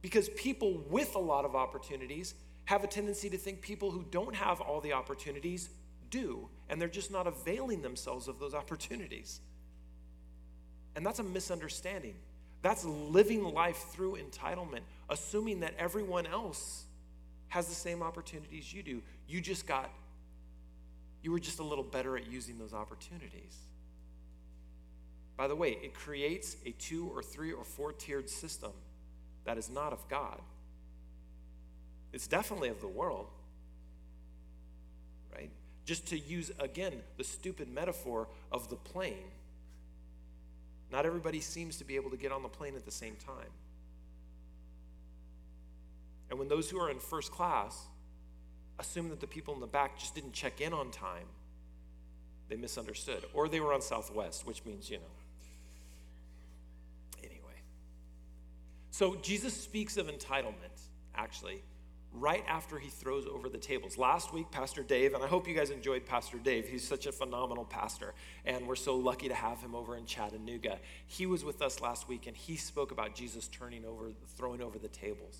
Because 0.02 0.30
people 0.30 0.84
with 0.90 1.14
a 1.14 1.20
lot 1.20 1.46
of 1.46 1.56
opportunities 1.56 2.34
have 2.66 2.84
a 2.84 2.88
tendency 2.88 3.30
to 3.30 3.38
think 3.38 3.62
people 3.62 3.92
who 3.92 4.04
don't 4.10 4.34
have 4.34 4.62
all 4.62 4.82
the 4.82 4.94
opportunities 4.94 5.70
do, 6.10 6.50
and 6.72 6.82
they're 6.82 6.90
just 6.90 7.12
not 7.12 7.28
availing 7.28 7.84
themselves 7.84 8.28
of 8.28 8.40
those 8.40 8.56
opportunities. 8.56 9.42
And 10.96 11.06
that's 11.06 11.20
a 11.20 11.24
misunderstanding. 11.24 12.16
That's 12.64 12.84
living 12.84 13.44
life 13.44 13.86
through 13.92 14.18
entitlement, 14.18 14.82
assuming 15.08 15.60
that 15.60 15.76
everyone 15.78 16.26
else 16.26 16.86
has 17.50 17.68
the 17.68 17.76
same 17.76 18.02
opportunities 18.02 18.74
you 18.74 18.82
do. 18.82 19.04
You 19.28 19.40
just 19.40 19.68
got 19.68 19.92
you 21.22 21.32
were 21.32 21.40
just 21.40 21.60
a 21.60 21.64
little 21.64 21.84
better 21.84 22.18
at 22.18 22.26
using 22.26 22.58
those 22.58 22.74
opportunities. 22.74 23.56
By 25.36 25.48
the 25.48 25.56
way, 25.56 25.78
it 25.82 25.94
creates 25.94 26.58
a 26.66 26.72
two 26.72 27.10
or 27.14 27.24
three 27.24 27.52
or 27.52 27.64
four 27.64 27.92
tiered 27.92 28.30
system 28.30 28.72
that 29.46 29.58
is 29.58 29.70
not 29.70 29.94
of 29.94 30.08
God. 30.08 30.40
It's 32.12 32.28
definitely 32.28 32.70
of 32.70 32.80
the 32.82 32.88
world, 32.88 33.28
right? 35.34 35.50
Just 35.86 36.08
to 36.08 36.20
use 36.20 36.52
again 36.60 36.94
the 37.18 37.24
stupid 37.24 37.68
metaphor 37.68 38.28
of 38.52 38.70
the 38.70 38.76
plane. 38.76 39.32
Not 40.92 41.08
everybody 41.08 41.42
seems 41.42 41.78
to 41.78 41.84
be 41.84 41.96
able 41.96 42.12
to 42.12 42.18
get 42.18 42.32
on 42.32 42.44
the 42.44 42.50
plane 42.50 42.76
at 42.76 42.86
the 42.86 42.92
same 42.92 43.16
time. 43.16 43.50
And 46.30 46.38
when 46.38 46.48
those 46.48 46.70
who 46.70 46.80
are 46.80 46.92
in 46.92 47.00
first 47.00 47.32
class 47.32 47.88
assume 48.80 49.10
that 49.10 49.20
the 49.20 49.28
people 49.28 49.54
in 49.54 49.60
the 49.60 49.68
back 49.68 49.98
just 49.98 50.16
didn't 50.16 50.34
check 50.34 50.62
in 50.62 50.74
on 50.74 50.92
time. 50.92 51.26
They 52.50 52.56
misunderstood. 52.56 53.24
Or 53.34 53.48
they 53.48 53.60
were 53.60 53.74
on 53.74 53.82
Southwest, 53.82 54.46
which 54.46 54.66
means, 54.66 54.90
you 54.90 54.98
know. 54.98 55.04
So 58.94 59.16
Jesus 59.16 59.60
speaks 59.60 59.98
of 59.98 60.06
entitlement, 60.06 60.84
actually, 61.16 61.64
right 62.12 62.44
after 62.48 62.78
he 62.78 62.90
throws 62.90 63.26
over 63.26 63.50
the 63.50 63.58
tables. 63.58 63.98
Last 63.98 64.32
week, 64.32 64.52
Pastor 64.52 64.84
Dave, 64.84 65.16
and 65.16 65.24
I 65.24 65.28
hope 65.28 65.48
you 65.48 65.56
guys 65.56 65.72
enjoyed 65.72 66.06
Pastor 66.06 66.38
Dave. 66.38 66.68
He's 66.68 66.88
such 66.88 67.08
a 67.08 67.12
phenomenal 67.12 67.66
pastor, 67.66 68.14
and 68.46 68.68
we're 68.68 68.76
so 68.76 68.96
lucky 68.96 69.28
to 69.30 69.34
have 69.34 69.60
him 69.60 69.74
over 69.74 69.98
in 69.98 70.06
Chattanooga. 70.06 70.78
He 71.08 71.26
was 71.26 71.44
with 71.44 71.64
us 71.64 71.82
last 71.82 72.08
week, 72.08 72.28
and 72.28 72.38
he 72.38 72.56
spoke 72.56 72.92
about 72.92 73.16
Jesus 73.16 73.48
turning 73.48 73.84
over, 73.84 74.12
throwing 74.38 74.62
over 74.62 74.78
the 74.78 74.90
tables. 74.90 75.40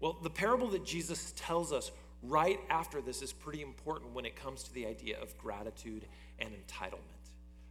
Well, 0.00 0.18
the 0.22 0.28
parable 0.28 0.68
that 0.68 0.84
Jesus 0.84 1.32
tells 1.36 1.72
us 1.72 1.92
right 2.22 2.60
after 2.68 3.00
this 3.00 3.22
is 3.22 3.32
pretty 3.32 3.62
important 3.62 4.12
when 4.12 4.26
it 4.26 4.36
comes 4.36 4.62
to 4.64 4.74
the 4.74 4.84
idea 4.84 5.18
of 5.22 5.38
gratitude 5.38 6.04
and 6.38 6.50
entitlement. 6.50 7.19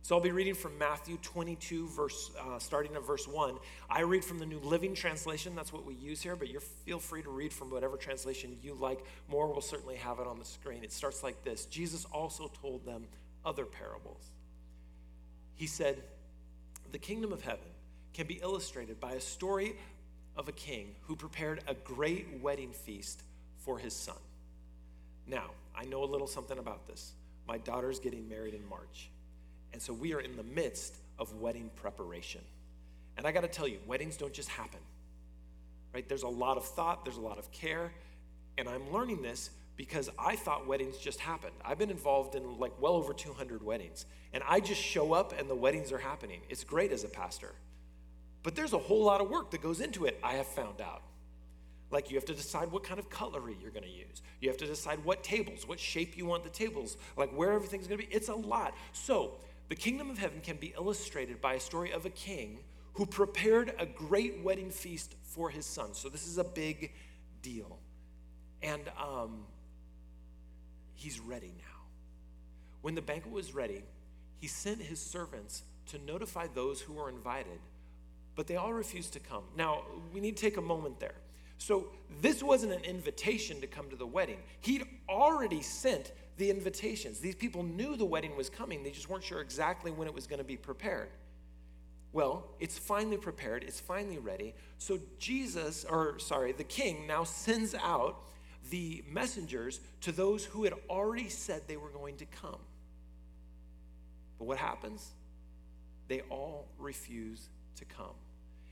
So 0.02 0.16
I'll 0.16 0.22
be 0.22 0.32
reading 0.32 0.56
from 0.56 0.78
Matthew 0.78 1.18
22, 1.22 1.88
verse, 1.90 2.32
uh, 2.40 2.58
starting 2.58 2.96
at 2.96 3.06
verse 3.06 3.28
1. 3.28 3.58
I 3.90 4.02
read 4.02 4.26
from 4.26 4.40
the 4.40 4.46
New 4.46 4.60
Living 4.60 4.96
Translation. 4.96 5.56
That's 5.56 5.72
what 5.72 5.86
we 5.86 5.94
use 5.94 6.22
here, 6.22 6.36
but 6.36 6.50
you 6.50 6.60
feel 6.60 7.00
free 7.00 7.22
to 7.22 7.30
read 7.30 7.54
from 7.54 7.70
whatever 7.70 7.98
translation 7.98 8.58
you 8.64 8.74
like. 8.74 9.06
More 9.28 9.48
will 9.48 9.62
certainly 9.62 9.98
have 9.98 10.20
it 10.20 10.26
on 10.26 10.40
the 10.40 10.46
screen. 10.46 10.84
It 10.84 10.92
starts 10.92 11.22
like 11.22 11.44
this 11.44 11.66
Jesus 11.66 12.06
also 12.06 12.50
told 12.62 12.86
them 12.86 13.06
other 13.46 13.66
parables. 13.66 14.32
He 15.56 15.68
said, 15.68 16.02
The 16.92 16.98
kingdom 16.98 17.32
of 17.32 17.42
heaven 17.42 17.68
can 18.14 18.26
be 18.26 18.36
illustrated 18.42 19.00
by 19.00 19.12
a 19.12 19.22
story 19.22 19.76
of 20.36 20.48
a 20.48 20.54
king 20.54 20.96
who 21.02 21.16
prepared 21.16 21.62
a 21.68 21.74
great 21.74 22.40
wedding 22.42 22.72
feast 22.72 23.24
for 23.58 23.78
his 23.78 23.94
son. 23.94 24.16
Now, 25.28 25.52
I 25.76 25.86
know 25.86 26.04
a 26.04 26.06
little 26.06 26.28
something 26.28 26.58
about 26.58 26.88
this. 26.88 27.14
My 27.48 27.58
daughter's 27.58 28.00
getting 28.00 28.28
married 28.28 28.54
in 28.54 28.68
March. 28.68 29.10
And 29.74 29.82
so 29.82 29.94
we 29.94 30.14
are 30.14 30.20
in 30.20 30.36
the 30.36 30.44
midst 30.44 30.96
of 31.18 31.34
wedding 31.36 31.70
preparation. 31.76 32.42
And 33.18 33.28
I 33.28 33.32
got 33.32 33.42
to 33.42 33.48
tell 33.48 33.68
you, 33.68 33.80
weddings 33.86 34.18
don't 34.18 34.34
just 34.34 34.50
happen. 34.50 34.80
Right? 35.94 36.08
There's 36.08 36.24
a 36.24 36.28
lot 36.28 36.58
of 36.58 36.66
thought, 36.66 37.04
there's 37.04 37.18
a 37.18 37.22
lot 37.22 37.38
of 37.38 37.52
care, 37.52 37.92
and 38.58 38.70
I'm 38.70 38.92
learning 38.92 39.22
this 39.22 39.50
because 39.76 40.10
I 40.20 40.36
thought 40.36 40.68
weddings 40.68 40.98
just 40.98 41.20
happened. 41.20 41.54
I've 41.64 41.78
been 41.78 41.90
involved 41.90 42.36
in 42.36 42.60
like 42.60 42.74
well 42.82 42.94
over 42.94 43.14
200 43.14 43.64
weddings, 43.64 44.06
and 44.34 44.44
I 44.48 44.60
just 44.60 44.82
show 44.82 45.14
up 45.14 45.34
and 45.40 45.50
the 45.50 45.56
weddings 45.56 45.92
are 45.92 45.98
happening. 45.98 46.42
It's 46.50 46.64
great 46.64 46.92
as 46.92 47.06
a 47.06 47.08
pastor. 47.08 47.54
But 48.44 48.56
there's 48.56 48.74
a 48.74 48.78
whole 48.78 49.04
lot 49.04 49.22
of 49.22 49.30
work 49.30 49.52
that 49.52 49.62
goes 49.62 49.80
into 49.80 50.06
it, 50.06 50.20
I 50.24 50.34
have 50.34 50.48
found 50.48 50.82
out. 50.82 51.02
Like 51.92 52.12
you 52.12 52.18
have 52.18 52.26
to 52.26 52.34
decide 52.34 52.72
what 52.72 52.84
kind 52.84 53.00
of 53.00 53.10
cutlery 53.10 53.58
you're 53.62 53.72
to 53.86 53.90
use. 53.90 54.22
You 54.42 54.50
have 54.50 54.58
to 54.58 54.68
decide 54.68 55.04
what 55.04 55.24
tables, 55.24 55.68
what 55.68 55.80
shape 55.80 56.18
you 56.18 56.26
want 56.26 56.44
the 56.44 56.50
tables, 56.50 56.98
like 57.18 57.32
where 57.32 57.52
everything's 57.52 57.88
to 57.98 58.06
be. 58.06 58.14
It's 58.14 58.30
a 58.30 58.36
lot. 58.36 58.76
So, 58.94 59.36
the 59.70 59.76
kingdom 59.76 60.10
of 60.10 60.18
heaven 60.18 60.42
can 60.42 60.58
be 60.58 60.74
illustrated 60.76 61.40
by 61.40 61.54
a 61.54 61.60
story 61.60 61.92
of 61.92 62.06
a 62.06 62.10
king 62.10 62.60
who 62.94 63.06
prepared 63.06 63.74
a 63.78 63.86
great 63.86 64.44
wedding 64.44 64.72
feast 64.72 65.16
for 65.24 65.50
his 65.50 65.66
son. 65.66 65.94
So 65.94 66.10
this 66.10 66.28
is 66.28 66.38
a 66.38 66.44
big 66.44 66.92
deal. 67.42 67.78
And 68.62 68.82
um, 69.02 69.46
he's 70.96 71.20
ready 71.20 71.54
now. 71.58 71.80
When 72.82 72.96
the 72.96 73.02
banquet 73.02 73.34
was 73.34 73.54
ready, 73.54 73.84
he 74.40 74.48
sent 74.48 74.82
his 74.82 75.00
servants 75.00 75.64
to 75.92 76.00
notify 76.00 76.48
those 76.54 76.82
who 76.82 76.94
were 76.94 77.10
invited, 77.10 77.60
but 78.36 78.48
they 78.48 78.56
all 78.56 78.74
refused 78.74 79.14
to 79.14 79.20
come. 79.20 79.44
Now, 79.56 79.84
we 80.14 80.20
need 80.20 80.38
to 80.38 80.42
take 80.42 80.58
a 80.58 80.62
moment 80.62 81.00
there. 81.00 81.16
So, 81.58 81.90
this 82.22 82.42
wasn't 82.42 82.72
an 82.72 82.84
invitation 82.84 83.60
to 83.62 83.68
come 83.68 83.90
to 83.90 83.98
the 83.98 84.08
wedding. 84.08 84.38
He'd 84.62 84.86
already 85.10 85.62
sent 85.62 86.14
the 86.40 86.50
invitations. 86.50 87.20
These 87.20 87.36
people 87.36 87.64
knew 87.64 87.96
the 87.96 88.06
wedding 88.06 88.36
was 88.36 88.50
coming, 88.50 88.82
they 88.82 88.92
just 88.92 89.10
weren't 89.10 89.24
sure 89.24 89.42
exactly 89.42 89.92
when 89.92 90.08
it 90.08 90.14
was 90.14 90.26
going 90.26 90.40
to 90.40 90.46
be 90.46 90.58
prepared. 90.58 91.10
Well, 92.12 92.48
it's 92.60 92.80
finally 92.80 93.18
prepared, 93.18 93.64
it's 93.64 93.80
finally 93.80 94.18
ready. 94.18 94.56
So 94.80 95.00
Jesus, 95.20 95.86
or 95.88 96.18
sorry, 96.18 96.54
the 96.54 96.64
king 96.64 97.06
now 97.06 97.24
sends 97.26 97.76
out 97.76 98.24
the 98.72 99.04
messengers 99.12 99.80
to 100.02 100.12
those 100.12 100.46
who 100.46 100.64
had 100.64 100.74
already 100.90 101.30
said 101.30 101.64
they 101.68 101.78
were 101.78 101.90
going 101.90 102.16
to 102.18 102.26
come. 102.26 102.60
But 104.40 104.46
what 104.46 104.58
happens? 104.58 105.12
They 106.08 106.22
all 106.30 106.68
refuse 106.80 107.50
to 107.76 107.86
come. 107.86 108.16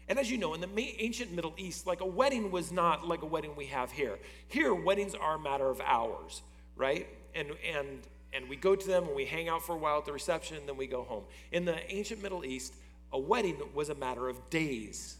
And 0.07 0.17
as 0.17 0.31
you 0.31 0.37
know, 0.37 0.53
in 0.53 0.61
the 0.61 0.95
ancient 0.99 1.33
Middle 1.33 1.53
East, 1.57 1.85
like 1.85 1.99
a 1.99 2.05
wedding 2.05 2.49
was 2.49 2.71
not 2.71 3.05
like 3.07 3.23
a 3.23 3.25
wedding 3.25 3.55
we 3.57 3.65
have 3.65 3.91
here. 3.91 4.17
Here, 4.47 4.73
weddings 4.73 5.13
are 5.13 5.35
a 5.35 5.39
matter 5.39 5.69
of 5.69 5.81
hours, 5.81 6.41
right? 6.77 7.07
And, 7.35 7.49
and, 7.75 7.99
and 8.33 8.49
we 8.49 8.55
go 8.55 8.75
to 8.75 8.87
them 8.87 9.05
and 9.05 9.15
we 9.15 9.25
hang 9.25 9.49
out 9.49 9.61
for 9.61 9.73
a 9.73 9.77
while 9.77 9.97
at 9.99 10.05
the 10.05 10.13
reception, 10.13 10.57
and 10.57 10.67
then 10.67 10.77
we 10.77 10.87
go 10.87 11.03
home. 11.03 11.23
In 11.51 11.65
the 11.65 11.77
ancient 11.93 12.21
Middle 12.21 12.45
East, 12.45 12.73
a 13.13 13.19
wedding 13.19 13.57
was 13.73 13.89
a 13.89 13.95
matter 13.95 14.27
of 14.27 14.49
days, 14.49 15.17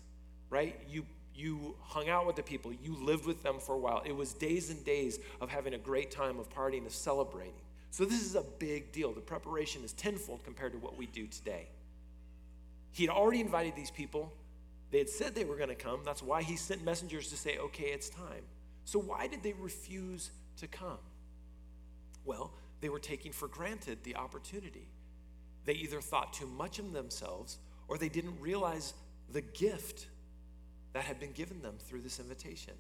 right? 0.50 0.80
You, 0.90 1.06
you 1.36 1.76
hung 1.82 2.10
out 2.10 2.28
with 2.28 2.36
the 2.36 2.44
people, 2.44 2.74
you 2.74 2.96
lived 2.96 3.26
with 3.26 3.44
them 3.44 3.60
for 3.60 3.76
a 3.76 3.80
while. 3.80 4.02
It 4.06 4.16
was 4.16 4.34
days 4.34 4.70
and 4.70 4.84
days 4.84 5.20
of 5.40 5.50
having 5.50 5.74
a 5.74 5.78
great 5.78 6.12
time, 6.12 6.40
of 6.40 6.50
partying, 6.50 6.86
of 6.86 6.94
celebrating. 6.94 7.54
So 7.92 8.06
this 8.06 8.24
is 8.24 8.36
a 8.36 8.44
big 8.60 8.92
deal. 8.92 9.14
The 9.14 9.22
preparation 9.22 9.84
is 9.84 9.94
tenfold 9.94 10.44
compared 10.44 10.74
to 10.74 10.78
what 10.78 10.98
we 10.98 11.06
do 11.08 11.28
today. 11.28 11.68
He 12.92 13.06
had 13.06 13.16
already 13.16 13.40
invited 13.40 13.76
these 13.76 13.92
people. 13.92 14.34
They 14.92 14.98
had 15.00 15.10
said 15.10 15.36
they 15.36 15.46
were 15.46 15.56
going 15.56 15.70
to 15.70 15.76
come. 15.76 16.02
That's 16.04 16.24
why 16.24 16.42
he 16.44 16.56
sent 16.56 16.84
messengers 16.84 17.30
to 17.30 17.38
say, 17.38 17.58
okay, 17.58 17.86
it's 17.86 18.10
time. 18.10 18.44
So 18.86 19.00
why 19.00 19.28
did 19.28 19.44
they 19.44 19.54
refuse 19.54 20.32
to 20.58 20.68
come? 20.68 20.98
Well, 22.28 22.52
they 22.82 22.90
were 22.90 23.00
taking 23.00 23.32
for 23.32 23.48
granted 23.48 24.04
the 24.04 24.18
opportunity. 24.18 24.88
They 25.66 25.74
either 25.74 26.02
thought 26.02 26.34
too 26.34 26.46
much 26.46 26.78
of 26.78 26.94
themselves 26.94 27.58
or 27.88 27.98
they 27.98 28.10
didn't 28.10 28.40
realize 28.40 28.94
the 29.32 29.42
gift 29.42 30.08
that 30.94 31.04
had 31.06 31.20
been 31.20 31.32
given 31.32 31.62
them 31.62 31.76
through 31.80 32.02
this 32.02 32.20
invitation. 32.20 32.74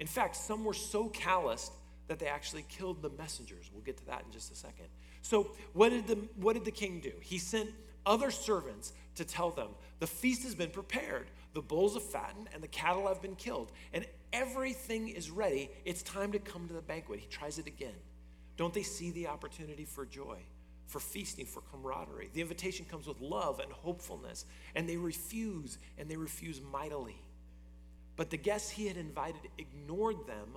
In 0.00 0.06
fact, 0.06 0.36
some 0.36 0.64
were 0.64 0.74
so 0.74 1.08
calloused 1.08 1.72
that 2.06 2.18
they 2.18 2.26
actually 2.26 2.64
killed 2.68 3.02
the 3.02 3.10
messengers. 3.10 3.70
We'll 3.72 3.82
get 3.82 3.98
to 3.98 4.06
that 4.06 4.24
in 4.24 4.32
just 4.32 4.52
a 4.52 4.56
second. 4.56 4.86
So, 5.22 5.50
what 5.72 5.90
did 5.90 6.06
the, 6.06 6.16
what 6.36 6.54
did 6.54 6.64
the 6.64 6.70
king 6.70 7.00
do? 7.00 7.12
He 7.20 7.38
sent 7.38 7.70
other 8.06 8.30
servants 8.30 8.92
to 9.16 9.24
tell 9.24 9.50
them, 9.50 9.68
The 9.98 10.06
feast 10.06 10.44
has 10.44 10.54
been 10.54 10.70
prepared, 10.70 11.26
the 11.54 11.60
bulls 11.60 11.94
have 11.94 12.04
fattened, 12.04 12.48
and 12.54 12.62
the 12.62 12.68
cattle 12.68 13.08
have 13.08 13.20
been 13.20 13.36
killed, 13.36 13.72
and 13.92 14.06
everything 14.32 15.08
is 15.08 15.30
ready. 15.30 15.70
It's 15.84 16.02
time 16.02 16.32
to 16.32 16.38
come 16.38 16.68
to 16.68 16.74
the 16.74 16.80
banquet. 16.80 17.20
He 17.20 17.26
tries 17.26 17.58
it 17.58 17.66
again. 17.66 17.94
Don't 18.58 18.74
they 18.74 18.82
see 18.82 19.12
the 19.12 19.28
opportunity 19.28 19.84
for 19.84 20.04
joy, 20.04 20.36
for 20.86 20.98
feasting, 20.98 21.46
for 21.46 21.62
camaraderie? 21.72 22.28
The 22.34 22.40
invitation 22.40 22.84
comes 22.84 23.06
with 23.06 23.20
love 23.20 23.60
and 23.60 23.72
hopefulness, 23.72 24.44
and 24.74 24.88
they 24.88 24.96
refuse, 24.96 25.78
and 25.96 26.10
they 26.10 26.16
refuse 26.16 26.60
mightily. 26.60 27.16
But 28.16 28.30
the 28.30 28.36
guests 28.36 28.68
he 28.68 28.88
had 28.88 28.96
invited 28.96 29.42
ignored 29.58 30.26
them 30.26 30.56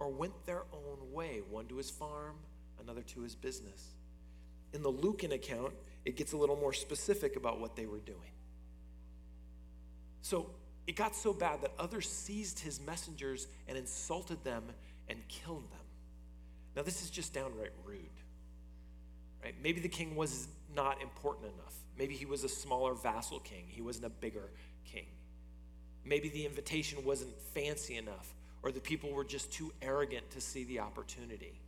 or 0.00 0.10
went 0.10 0.32
their 0.44 0.64
own 0.72 1.12
way, 1.12 1.40
one 1.48 1.66
to 1.68 1.76
his 1.76 1.88
farm, 1.88 2.34
another 2.82 3.02
to 3.02 3.20
his 3.20 3.36
business. 3.36 3.94
In 4.74 4.82
the 4.82 4.90
Lucan 4.90 5.30
account, 5.30 5.72
it 6.04 6.16
gets 6.16 6.32
a 6.32 6.36
little 6.36 6.56
more 6.56 6.72
specific 6.72 7.36
about 7.36 7.60
what 7.60 7.76
they 7.76 7.86
were 7.86 8.00
doing. 8.00 8.32
So 10.22 10.50
it 10.88 10.96
got 10.96 11.14
so 11.14 11.32
bad 11.32 11.62
that 11.62 11.70
others 11.78 12.08
seized 12.08 12.58
his 12.58 12.80
messengers 12.80 13.46
and 13.68 13.78
insulted 13.78 14.42
them 14.42 14.64
and 15.08 15.20
killed 15.28 15.70
them. 15.70 15.85
Now, 16.76 16.82
this 16.82 17.02
is 17.02 17.10
just 17.10 17.32
downright 17.32 17.72
rude. 17.84 18.00
Right? 19.42 19.54
Maybe 19.62 19.80
the 19.80 19.88
king 19.88 20.14
was 20.14 20.48
not 20.74 21.00
important 21.02 21.46
enough. 21.54 21.74
Maybe 21.98 22.14
he 22.14 22.26
was 22.26 22.44
a 22.44 22.48
smaller 22.48 22.94
vassal 22.94 23.40
king, 23.40 23.64
he 23.66 23.80
wasn't 23.80 24.04
a 24.04 24.10
bigger 24.10 24.50
king. 24.84 25.06
Maybe 26.04 26.28
the 26.28 26.44
invitation 26.44 27.04
wasn't 27.04 27.40
fancy 27.54 27.96
enough, 27.96 28.34
or 28.62 28.70
the 28.70 28.80
people 28.80 29.10
were 29.10 29.24
just 29.24 29.50
too 29.52 29.72
arrogant 29.80 30.30
to 30.32 30.40
see 30.40 30.64
the 30.64 30.80
opportunity. 30.80 31.58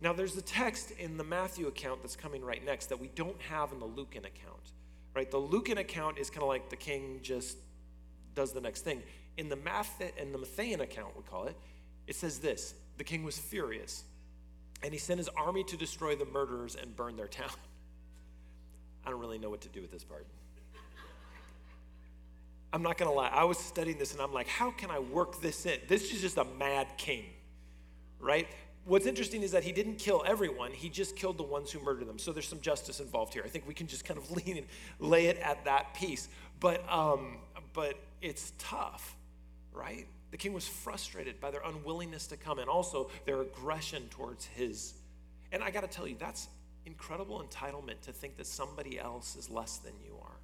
Now, 0.00 0.12
there's 0.12 0.36
a 0.36 0.42
text 0.42 0.90
in 0.92 1.16
the 1.16 1.24
Matthew 1.24 1.66
account 1.66 2.02
that's 2.02 2.16
coming 2.16 2.44
right 2.44 2.64
next 2.64 2.90
that 2.90 3.00
we 3.00 3.08
don't 3.08 3.40
have 3.42 3.72
in 3.72 3.80
the 3.80 3.86
Lucan 3.86 4.26
account. 4.26 4.72
Right? 5.14 5.30
The 5.30 5.38
Lucan 5.38 5.78
account 5.78 6.18
is 6.18 6.28
kind 6.28 6.42
of 6.42 6.48
like 6.48 6.68
the 6.68 6.76
king 6.76 7.20
just 7.22 7.56
does 8.34 8.52
the 8.52 8.60
next 8.60 8.82
thing. 8.82 9.02
In 9.36 9.48
the 9.48 9.56
Math 9.56 10.00
in 10.18 10.32
the 10.32 10.38
Matthean 10.38 10.80
account, 10.80 11.16
we 11.16 11.22
call 11.22 11.44
it, 11.44 11.56
it 12.06 12.16
says 12.16 12.38
this 12.38 12.74
the 12.96 13.04
king 13.04 13.24
was 13.24 13.38
furious, 13.38 14.04
and 14.82 14.92
he 14.92 14.98
sent 14.98 15.18
his 15.18 15.28
army 15.30 15.64
to 15.64 15.76
destroy 15.76 16.14
the 16.16 16.26
murderers 16.26 16.76
and 16.76 16.94
burn 16.96 17.16
their 17.16 17.28
town. 17.28 17.50
I 19.06 19.10
don't 19.10 19.20
really 19.20 19.38
know 19.38 19.50
what 19.50 19.60
to 19.62 19.68
do 19.68 19.80
with 19.80 19.90
this 19.90 20.04
part. 20.04 20.26
I'm 22.74 22.82
not 22.82 22.98
gonna 22.98 23.12
lie, 23.12 23.28
I 23.28 23.44
was 23.44 23.56
studying 23.56 23.98
this 23.98 24.12
and 24.12 24.20
I'm 24.20 24.32
like, 24.32 24.48
how 24.48 24.72
can 24.72 24.90
I 24.90 24.98
work 24.98 25.40
this 25.40 25.64
in? 25.64 25.78
This 25.86 26.12
is 26.12 26.20
just 26.20 26.38
a 26.38 26.44
mad 26.44 26.88
king, 26.96 27.26
right? 28.18 28.48
What's 28.84 29.06
interesting 29.06 29.42
is 29.42 29.52
that 29.52 29.62
he 29.62 29.70
didn't 29.70 29.96
kill 29.96 30.24
everyone, 30.26 30.72
he 30.72 30.88
just 30.88 31.14
killed 31.14 31.38
the 31.38 31.44
ones 31.44 31.70
who 31.70 31.78
murdered 31.78 32.08
them. 32.08 32.18
So 32.18 32.32
there's 32.32 32.48
some 32.48 32.60
justice 32.60 32.98
involved 32.98 33.32
here. 33.32 33.42
I 33.44 33.48
think 33.48 33.68
we 33.68 33.74
can 33.74 33.86
just 33.86 34.04
kind 34.04 34.18
of 34.18 34.28
lean 34.46 34.56
and 34.56 34.66
lay 34.98 35.26
it 35.26 35.38
at 35.38 35.64
that 35.66 35.94
piece. 35.94 36.28
But, 36.58 36.84
um, 36.92 37.38
but 37.74 37.94
it's 38.20 38.52
tough, 38.58 39.16
right? 39.72 40.08
The 40.34 40.38
king 40.38 40.52
was 40.52 40.66
frustrated 40.66 41.40
by 41.40 41.52
their 41.52 41.60
unwillingness 41.64 42.26
to 42.26 42.36
come 42.36 42.58
and 42.58 42.68
also 42.68 43.08
their 43.24 43.40
aggression 43.40 44.08
towards 44.10 44.44
his. 44.44 44.94
And 45.52 45.62
I 45.62 45.70
got 45.70 45.82
to 45.82 45.86
tell 45.86 46.08
you, 46.08 46.16
that's 46.18 46.48
incredible 46.86 47.40
entitlement 47.40 48.00
to 48.00 48.12
think 48.12 48.36
that 48.38 48.48
somebody 48.48 48.98
else 48.98 49.36
is 49.36 49.48
less 49.48 49.76
than 49.76 49.92
you 50.04 50.16
are. 50.20 50.40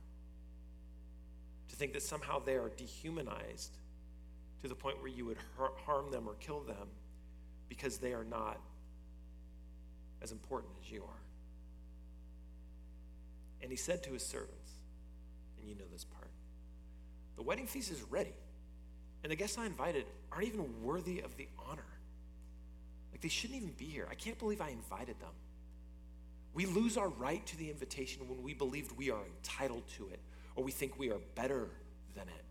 To 1.70 1.74
think 1.74 1.92
that 1.94 2.04
somehow 2.04 2.38
they 2.38 2.54
are 2.54 2.68
dehumanized. 2.76 3.72
to 4.62 4.68
the 4.68 4.76
point 4.76 5.00
where 5.00 5.10
you 5.10 5.24
would 5.24 5.38
harm 5.84 6.12
them 6.12 6.28
or 6.28 6.34
kill 6.34 6.60
them 6.60 6.86
because 7.68 7.98
they 7.98 8.12
are 8.12 8.22
not 8.22 8.60
as 10.22 10.30
important 10.30 10.72
as 10.84 10.92
you 10.92 11.02
are. 11.02 11.22
And 13.60 13.72
he 13.72 13.76
said 13.76 14.04
to 14.04 14.12
his 14.12 14.24
servants, 14.24 14.70
and 15.58 15.68
you 15.68 15.74
know 15.74 15.88
this 15.90 16.04
part 16.04 16.30
the 17.34 17.42
wedding 17.42 17.66
feast 17.66 17.90
is 17.90 18.02
ready, 18.02 18.34
and 19.22 19.30
the 19.30 19.36
guests 19.36 19.58
I 19.58 19.66
invited 19.66 20.06
aren't 20.32 20.46
even 20.46 20.82
worthy 20.82 21.20
of 21.20 21.36
the 21.36 21.48
honor. 21.58 21.84
Like 23.12 23.20
they 23.20 23.28
shouldn't 23.28 23.60
even 23.60 23.74
be 23.76 23.86
here. 23.86 24.06
I 24.10 24.14
can't 24.14 24.38
believe 24.38 24.60
I 24.60 24.70
invited 24.70 25.18
them. 25.20 25.32
We 26.54 26.66
lose 26.66 26.96
our 26.96 27.08
right 27.08 27.44
to 27.46 27.56
the 27.56 27.70
invitation 27.70 28.28
when 28.28 28.42
we 28.42 28.54
believed 28.54 28.92
we 28.96 29.10
are 29.10 29.22
entitled 29.36 29.86
to 29.96 30.08
it 30.08 30.20
or 30.56 30.64
we 30.64 30.72
think 30.72 30.98
we 30.98 31.10
are 31.10 31.20
better 31.34 31.68
than 32.14 32.28
it. 32.28 32.44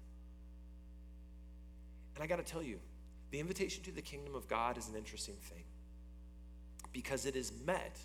And 2.15 2.23
I 2.23 2.27
got 2.27 2.37
to 2.37 2.51
tell 2.51 2.63
you, 2.63 2.79
the 3.31 3.39
invitation 3.39 3.83
to 3.83 3.91
the 3.91 4.01
kingdom 4.01 4.35
of 4.35 4.47
God 4.47 4.77
is 4.77 4.87
an 4.87 4.95
interesting 4.95 5.35
thing 5.35 5.63
because 6.91 7.25
it 7.25 7.35
is 7.35 7.51
met 7.65 7.97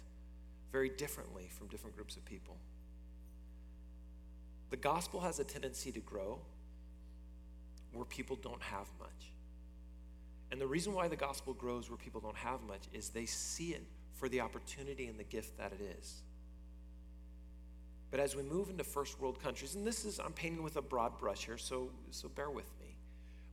very 0.73 0.89
differently 0.89 1.49
from 1.51 1.69
different 1.69 1.97
groups 1.97 2.17
of 2.17 2.25
people. 2.25 2.57
The 4.71 4.77
gospel 4.77 5.21
has 5.21 5.39
a 5.39 5.45
tendency 5.45 5.93
to 5.93 6.01
grow 6.01 6.41
where 7.95 8.05
people 8.05 8.37
don't 8.37 8.63
have 8.63 8.87
much. 8.99 9.33
And 10.51 10.61
the 10.61 10.67
reason 10.67 10.93
why 10.93 11.09
the 11.09 11.17
gospel 11.17 11.53
grows 11.53 11.89
where 11.89 11.97
people 11.97 12.21
don't 12.21 12.37
have 12.37 12.63
much 12.63 12.83
is 12.93 13.09
they 13.09 13.27
see 13.27 13.71
it 13.71 13.83
for 14.13 14.29
the 14.29 14.41
opportunity 14.41 15.07
and 15.07 15.19
the 15.19 15.25
gift 15.25 15.59
that 15.59 15.73
it 15.73 15.99
is. 15.99 16.23
But 18.11 18.21
as 18.21 18.37
we 18.37 18.43
move 18.43 18.71
into 18.71 18.85
first 18.85 19.21
world 19.21 19.43
countries, 19.43 19.75
and 19.75 19.85
this 19.85 20.05
is, 20.05 20.21
I'm 20.21 20.33
painting 20.33 20.63
with 20.63 20.77
a 20.77 20.83
broad 20.83 21.19
brush 21.19 21.47
here, 21.47 21.59
so, 21.59 21.91
so 22.13 22.29
bear 22.29 22.51
with 22.51 22.71
me. 22.81 22.97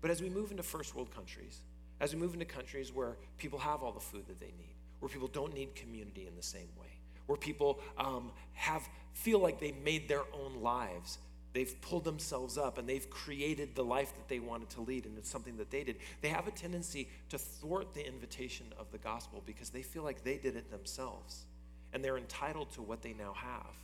But 0.01 0.11
as 0.11 0.21
we 0.21 0.29
move 0.29 0.51
into 0.51 0.61
first 0.61 0.95
world 0.95 1.13
countries, 1.15 1.61
as 1.99 2.13
we 2.13 2.19
move 2.19 2.33
into 2.33 2.45
countries 2.45 2.93
where 2.93 3.17
people 3.37 3.57
have 3.57 3.81
all 3.81 3.91
the 3.91 3.99
food 3.99 4.27
that 4.27 4.39
they 4.39 4.53
need, 4.57 4.75
where 4.99 5.09
people 5.09 5.27
don't 5.27 5.53
need 5.53 5.73
community 5.73 6.27
in 6.27 6.35
the 6.35 6.43
same 6.43 6.69
way, 6.79 6.99
where 7.25 7.37
people 7.37 7.79
um, 7.97 8.31
have 8.53 8.87
feel 9.13 9.39
like 9.39 9.59
they 9.59 9.71
made 9.83 10.07
their 10.07 10.23
own 10.33 10.61
lives 10.61 11.17
they've 11.53 11.79
pulled 11.81 12.03
themselves 12.03 12.57
up 12.57 12.77
and 12.77 12.87
they've 12.87 13.09
created 13.09 13.75
the 13.75 13.83
life 13.83 14.13
that 14.15 14.27
they 14.27 14.39
wanted 14.39 14.69
to 14.69 14.81
lead 14.81 15.05
and 15.05 15.17
it's 15.17 15.29
something 15.29 15.57
that 15.57 15.69
they 15.71 15.83
did 15.83 15.97
they 16.21 16.29
have 16.29 16.47
a 16.47 16.51
tendency 16.51 17.07
to 17.29 17.37
thwart 17.37 17.93
the 17.93 18.05
invitation 18.05 18.65
of 18.79 18.91
the 18.91 18.97
gospel 18.97 19.41
because 19.45 19.69
they 19.69 19.81
feel 19.81 20.03
like 20.03 20.23
they 20.23 20.37
did 20.37 20.55
it 20.55 20.69
themselves 20.71 21.45
and 21.93 22.03
they're 22.03 22.17
entitled 22.17 22.71
to 22.71 22.81
what 22.81 23.01
they 23.01 23.13
now 23.13 23.33
have 23.33 23.75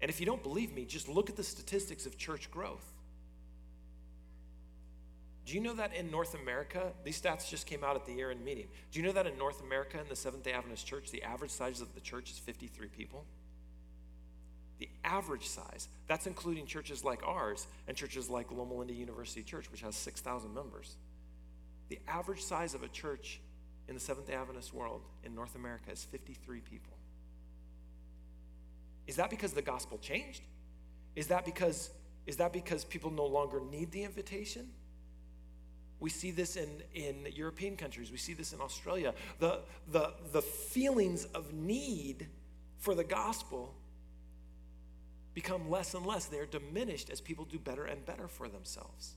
and 0.00 0.10
if 0.10 0.20
you 0.20 0.26
don't 0.26 0.42
believe 0.42 0.72
me 0.74 0.84
just 0.84 1.08
look 1.08 1.30
at 1.30 1.36
the 1.36 1.44
statistics 1.44 2.06
of 2.06 2.16
church 2.18 2.50
growth 2.50 2.92
do 5.46 5.54
you 5.54 5.60
know 5.60 5.74
that 5.74 5.94
in 5.94 6.10
North 6.10 6.34
America, 6.34 6.92
these 7.04 7.22
stats 7.22 7.48
just 7.48 7.68
came 7.68 7.84
out 7.84 7.94
at 7.94 8.04
the 8.04 8.12
year 8.12 8.32
end 8.32 8.44
meeting. 8.44 8.66
Do 8.90 8.98
you 8.98 9.06
know 9.06 9.12
that 9.12 9.28
in 9.28 9.38
North 9.38 9.62
America, 9.62 9.96
in 10.00 10.08
the 10.08 10.16
Seventh 10.16 10.42
day 10.42 10.50
Adventist 10.50 10.84
church, 10.84 11.12
the 11.12 11.22
average 11.22 11.52
size 11.52 11.80
of 11.80 11.94
the 11.94 12.00
church 12.00 12.32
is 12.32 12.38
53 12.38 12.88
people? 12.88 13.24
The 14.78 14.88
average 15.04 15.46
size, 15.46 15.88
that's 16.06 16.26
including 16.26 16.66
churches 16.66 17.02
like 17.02 17.22
ours 17.26 17.66
and 17.88 17.96
churches 17.96 18.28
like 18.28 18.50
Loma 18.52 18.74
Linda 18.74 18.92
University 18.92 19.42
Church, 19.42 19.70
which 19.70 19.80
has 19.80 19.96
6,000 19.96 20.52
members. 20.54 20.96
The 21.88 21.98
average 22.06 22.42
size 22.42 22.74
of 22.74 22.82
a 22.82 22.88
church 22.88 23.40
in 23.88 23.94
the 23.94 24.00
Seventh 24.00 24.26
day 24.26 24.34
Adventist 24.34 24.74
world 24.74 25.02
in 25.24 25.34
North 25.34 25.54
America 25.54 25.90
is 25.90 26.04
53 26.04 26.60
people. 26.60 26.92
Is 29.06 29.16
that 29.16 29.30
because 29.30 29.52
the 29.52 29.62
gospel 29.62 29.98
changed? 29.98 30.42
Is 31.14 31.28
that 31.28 31.44
because, 31.44 31.90
is 32.26 32.36
that 32.36 32.52
because 32.52 32.84
people 32.84 33.10
no 33.10 33.26
longer 33.26 33.60
need 33.60 33.92
the 33.92 34.02
invitation? 34.02 34.68
We 36.00 36.10
see 36.10 36.30
this 36.30 36.56
in, 36.56 36.68
in 36.94 37.26
European 37.32 37.76
countries. 37.76 38.10
We 38.10 38.18
see 38.18 38.34
this 38.34 38.52
in 38.52 38.60
Australia. 38.60 39.14
The, 39.38 39.60
the, 39.90 40.12
the 40.32 40.42
feelings 40.42 41.24
of 41.26 41.54
need 41.54 42.26
for 42.78 42.94
the 42.94 43.04
gospel 43.04 43.74
become 45.36 45.68
less 45.68 45.92
and 45.92 46.06
less. 46.06 46.24
They're 46.24 46.46
diminished 46.46 47.10
as 47.10 47.20
people 47.20 47.44
do 47.44 47.58
better 47.58 47.84
and 47.84 48.04
better 48.06 48.26
for 48.26 48.48
themselves. 48.48 49.16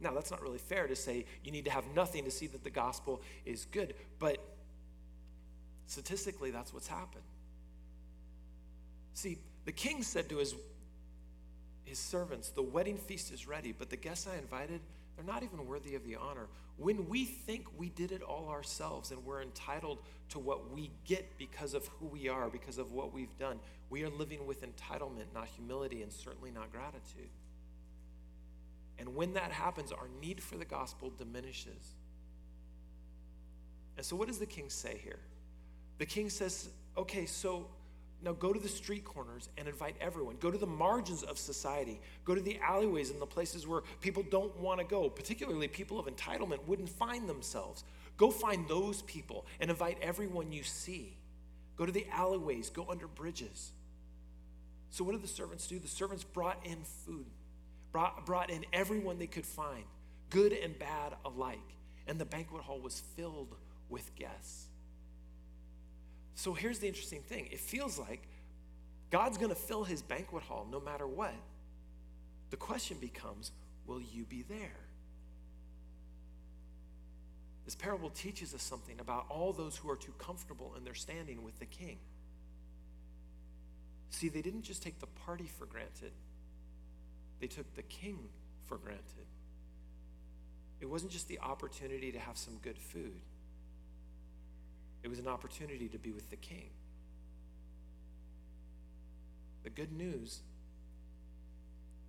Now, 0.00 0.12
that's 0.12 0.30
not 0.30 0.40
really 0.40 0.58
fair 0.58 0.86
to 0.86 0.94
say 0.94 1.24
you 1.42 1.50
need 1.50 1.64
to 1.64 1.70
have 1.72 1.84
nothing 1.96 2.24
to 2.24 2.30
see 2.30 2.46
that 2.46 2.62
the 2.62 2.70
gospel 2.70 3.22
is 3.44 3.66
good, 3.72 3.92
but 4.20 4.38
statistically, 5.88 6.52
that's 6.52 6.72
what's 6.72 6.86
happened. 6.86 7.24
See, 9.14 9.38
the 9.64 9.72
king 9.72 10.04
said 10.04 10.28
to 10.28 10.36
his 10.36 10.54
his 11.84 11.98
servants, 11.98 12.50
The 12.50 12.62
wedding 12.62 12.98
feast 12.98 13.32
is 13.32 13.48
ready, 13.48 13.74
but 13.76 13.90
the 13.90 13.96
guests 13.96 14.28
I 14.32 14.38
invited, 14.38 14.80
they're 15.20 15.34
not 15.34 15.42
even 15.42 15.66
worthy 15.66 15.94
of 15.94 16.04
the 16.04 16.16
honor. 16.16 16.46
When 16.78 17.08
we 17.08 17.26
think 17.26 17.66
we 17.76 17.90
did 17.90 18.10
it 18.10 18.22
all 18.22 18.48
ourselves 18.48 19.10
and 19.10 19.22
we're 19.24 19.42
entitled 19.42 19.98
to 20.30 20.38
what 20.38 20.70
we 20.72 20.90
get 21.04 21.36
because 21.36 21.74
of 21.74 21.86
who 21.98 22.06
we 22.06 22.28
are, 22.28 22.48
because 22.48 22.78
of 22.78 22.92
what 22.92 23.12
we've 23.12 23.36
done, 23.38 23.60
we 23.90 24.02
are 24.02 24.08
living 24.08 24.46
with 24.46 24.62
entitlement, 24.62 25.26
not 25.34 25.48
humility, 25.48 26.02
and 26.02 26.10
certainly 26.10 26.50
not 26.50 26.72
gratitude. 26.72 27.28
And 28.98 29.14
when 29.14 29.34
that 29.34 29.52
happens, 29.52 29.92
our 29.92 30.08
need 30.22 30.42
for 30.42 30.56
the 30.56 30.64
gospel 30.64 31.12
diminishes. 31.18 31.96
And 33.98 34.06
so, 34.06 34.16
what 34.16 34.28
does 34.28 34.38
the 34.38 34.46
king 34.46 34.70
say 34.70 34.98
here? 35.02 35.18
The 35.98 36.06
king 36.06 36.30
says, 36.30 36.70
okay, 36.96 37.26
so 37.26 37.66
now 38.22 38.32
go 38.32 38.52
to 38.52 38.60
the 38.60 38.68
street 38.68 39.04
corners 39.04 39.48
and 39.56 39.66
invite 39.66 39.96
everyone. 40.00 40.36
Go 40.40 40.50
to 40.50 40.58
the 40.58 40.66
margins 40.66 41.22
of 41.22 41.38
society. 41.38 42.00
Go 42.24 42.34
to 42.34 42.40
the 42.40 42.58
alleyways 42.60 43.10
and 43.10 43.20
the 43.20 43.26
places 43.26 43.66
where 43.66 43.82
people 44.00 44.22
don't 44.30 44.54
want 44.58 44.78
to 44.78 44.84
go, 44.84 45.08
particularly 45.08 45.68
people 45.68 45.98
of 45.98 46.06
entitlement 46.06 46.66
wouldn't 46.66 46.88
find 46.88 47.28
themselves. 47.28 47.84
Go 48.16 48.30
find 48.30 48.68
those 48.68 49.02
people 49.02 49.46
and 49.60 49.70
invite 49.70 49.96
everyone 50.02 50.52
you 50.52 50.62
see. 50.62 51.16
Go 51.76 51.86
to 51.86 51.92
the 51.92 52.06
alleyways, 52.12 52.68
go 52.68 52.86
under 52.90 53.06
bridges. 53.06 53.72
So, 54.90 55.04
what 55.04 55.12
did 55.12 55.22
the 55.22 55.28
servants 55.28 55.66
do? 55.66 55.78
The 55.78 55.88
servants 55.88 56.24
brought 56.24 56.66
in 56.66 56.78
food, 57.06 57.26
brought, 57.92 58.26
brought 58.26 58.50
in 58.50 58.66
everyone 58.72 59.18
they 59.18 59.26
could 59.26 59.46
find, 59.46 59.84
good 60.28 60.52
and 60.52 60.78
bad 60.78 61.14
alike. 61.24 61.58
And 62.06 62.18
the 62.18 62.24
banquet 62.24 62.62
hall 62.62 62.80
was 62.80 63.00
filled 63.16 63.54
with 63.88 64.14
guests. 64.16 64.66
So 66.40 66.54
here's 66.54 66.78
the 66.78 66.88
interesting 66.88 67.20
thing 67.20 67.48
it 67.52 67.60
feels 67.60 67.98
like 67.98 68.22
God's 69.10 69.36
going 69.36 69.50
to 69.50 69.54
fill 69.54 69.84
his 69.84 70.00
banquet 70.00 70.42
hall 70.42 70.66
no 70.72 70.80
matter 70.80 71.06
what. 71.06 71.34
The 72.48 72.56
question 72.56 72.96
becomes 72.98 73.52
will 73.86 74.00
you 74.00 74.24
be 74.24 74.42
there? 74.48 74.80
This 77.66 77.74
parable 77.74 78.08
teaches 78.08 78.54
us 78.54 78.62
something 78.62 78.98
about 79.00 79.26
all 79.28 79.52
those 79.52 79.76
who 79.76 79.90
are 79.90 79.96
too 79.96 80.14
comfortable 80.16 80.72
in 80.78 80.82
their 80.84 80.94
standing 80.94 81.42
with 81.42 81.58
the 81.58 81.66
king. 81.66 81.98
See, 84.08 84.30
they 84.30 84.40
didn't 84.40 84.62
just 84.62 84.82
take 84.82 84.98
the 84.98 85.08
party 85.26 85.46
for 85.58 85.66
granted, 85.66 86.12
they 87.38 87.48
took 87.48 87.74
the 87.74 87.82
king 87.82 88.18
for 88.64 88.78
granted. 88.78 89.26
It 90.80 90.88
wasn't 90.88 91.12
just 91.12 91.28
the 91.28 91.38
opportunity 91.40 92.10
to 92.12 92.18
have 92.18 92.38
some 92.38 92.56
good 92.62 92.78
food, 92.78 93.20
it 95.02 95.08
was 95.08 95.18
an 95.18 95.28
opportunity 95.28 95.88
to 95.88 95.98
be 95.98 96.12
with 96.12 96.28
the 96.30 96.36
king. 96.36 96.70
The 99.62 99.70
good 99.70 99.92
news, 99.92 100.40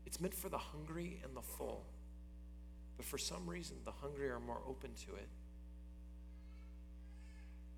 it's 0.06 0.20
meant 0.20 0.34
for 0.34 0.50
the 0.50 0.58
hungry 0.58 1.20
and 1.24 1.36
the 1.36 1.42
full. 1.42 1.86
But 2.98 3.06
for 3.06 3.18
some 3.18 3.48
reason, 3.50 3.78
the 3.86 3.92
hungry 3.92 4.30
are 4.30 4.40
more 4.40 4.62
open 4.68 4.92
to 5.08 5.16
it. 5.16 5.28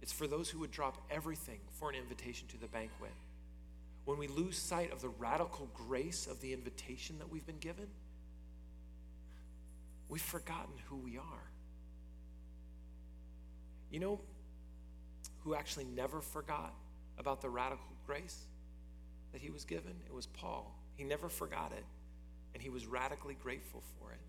It's 0.02 0.12
for 0.12 0.28
those 0.28 0.49
who 0.49 0.60
would 0.60 0.71
drop 0.71 0.97
everything 1.10 1.60
for 1.71 1.89
an 1.89 1.95
invitation 1.95 2.47
to 2.49 2.58
the 2.60 2.67
banquet. 2.67 3.13
When 4.06 4.17
we 4.17 4.28
lose 4.28 4.58
sight 4.58 4.91
of 4.91 5.02
the 5.02 5.08
radical 5.08 5.69
grace 5.73 6.28
of 6.28 6.41
the 6.41 6.52
invitation 6.52 7.19
that 7.19 7.32
we've 7.32 7.45
been 7.45 7.60
given, 7.60 7.88
we've 10.10 10.21
forgotten 10.21 10.73
who 10.89 10.97
we 10.97 11.17
are. 11.17 11.52
You 13.91 14.02
know, 14.02 14.19
who 15.43 15.56
actually 15.56 15.86
never 15.86 16.21
forgot 16.21 16.73
about 17.17 17.41
the 17.41 17.49
radical 17.49 17.86
grace 18.06 18.45
that 19.32 19.41
he 19.41 19.49
was 19.49 19.65
given? 19.65 19.93
It 20.06 20.13
was 20.13 20.27
Paul. 20.27 20.77
He 20.95 21.03
never 21.03 21.29
forgot 21.29 21.71
it, 21.75 21.86
and 22.53 22.62
he 22.62 22.69
was 22.69 22.86
radically 22.86 23.36
grateful 23.36 23.82
for 23.99 24.12
it. 24.12 24.19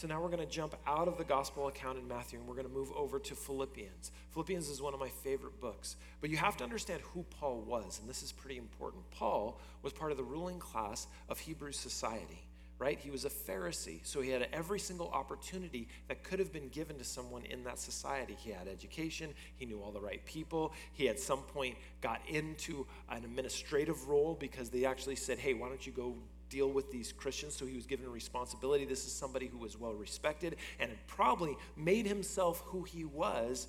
So 0.00 0.06
now 0.06 0.18
we're 0.22 0.30
going 0.30 0.38
to 0.38 0.46
jump 0.46 0.76
out 0.86 1.08
of 1.08 1.18
the 1.18 1.24
gospel 1.24 1.68
account 1.68 1.98
in 1.98 2.08
Matthew 2.08 2.38
and 2.38 2.48
we're 2.48 2.54
going 2.54 2.66
to 2.66 2.72
move 2.72 2.90
over 2.96 3.18
to 3.18 3.34
Philippians. 3.34 4.12
Philippians 4.32 4.70
is 4.70 4.80
one 4.80 4.94
of 4.94 5.00
my 5.00 5.10
favorite 5.10 5.60
books. 5.60 5.96
But 6.22 6.30
you 6.30 6.38
have 6.38 6.56
to 6.56 6.64
understand 6.64 7.02
who 7.02 7.22
Paul 7.38 7.60
was, 7.60 7.98
and 8.00 8.08
this 8.08 8.22
is 8.22 8.32
pretty 8.32 8.56
important. 8.56 9.02
Paul 9.10 9.60
was 9.82 9.92
part 9.92 10.10
of 10.10 10.16
the 10.16 10.24
ruling 10.24 10.58
class 10.58 11.06
of 11.28 11.38
Hebrew 11.38 11.72
society 11.72 12.46
right? 12.80 12.98
He 12.98 13.10
was 13.10 13.24
a 13.24 13.30
Pharisee, 13.30 14.00
so 14.02 14.20
he 14.20 14.30
had 14.30 14.48
every 14.52 14.80
single 14.80 15.08
opportunity 15.10 15.86
that 16.08 16.24
could 16.24 16.40
have 16.40 16.52
been 16.52 16.68
given 16.70 16.98
to 16.98 17.04
someone 17.04 17.44
in 17.44 17.62
that 17.64 17.78
society. 17.78 18.36
He 18.36 18.50
had 18.50 18.66
education, 18.66 19.30
he 19.56 19.66
knew 19.66 19.80
all 19.80 19.92
the 19.92 20.00
right 20.00 20.24
people, 20.26 20.72
he 20.92 21.08
at 21.08 21.20
some 21.20 21.42
point 21.42 21.76
got 22.00 22.20
into 22.28 22.86
an 23.08 23.24
administrative 23.24 24.08
role 24.08 24.36
because 24.40 24.70
they 24.70 24.84
actually 24.84 25.16
said, 25.16 25.38
hey, 25.38 25.54
why 25.54 25.68
don't 25.68 25.86
you 25.86 25.92
go 25.92 26.16
deal 26.48 26.68
with 26.68 26.90
these 26.90 27.12
Christians, 27.12 27.54
so 27.54 27.64
he 27.64 27.76
was 27.76 27.86
given 27.86 28.06
a 28.06 28.10
responsibility. 28.10 28.84
This 28.84 29.06
is 29.06 29.12
somebody 29.12 29.46
who 29.46 29.58
was 29.58 29.78
well 29.78 29.94
respected 29.94 30.56
and 30.80 30.90
had 30.90 31.06
probably 31.06 31.56
made 31.76 32.06
himself 32.06 32.60
who 32.66 32.82
he 32.82 33.04
was 33.04 33.68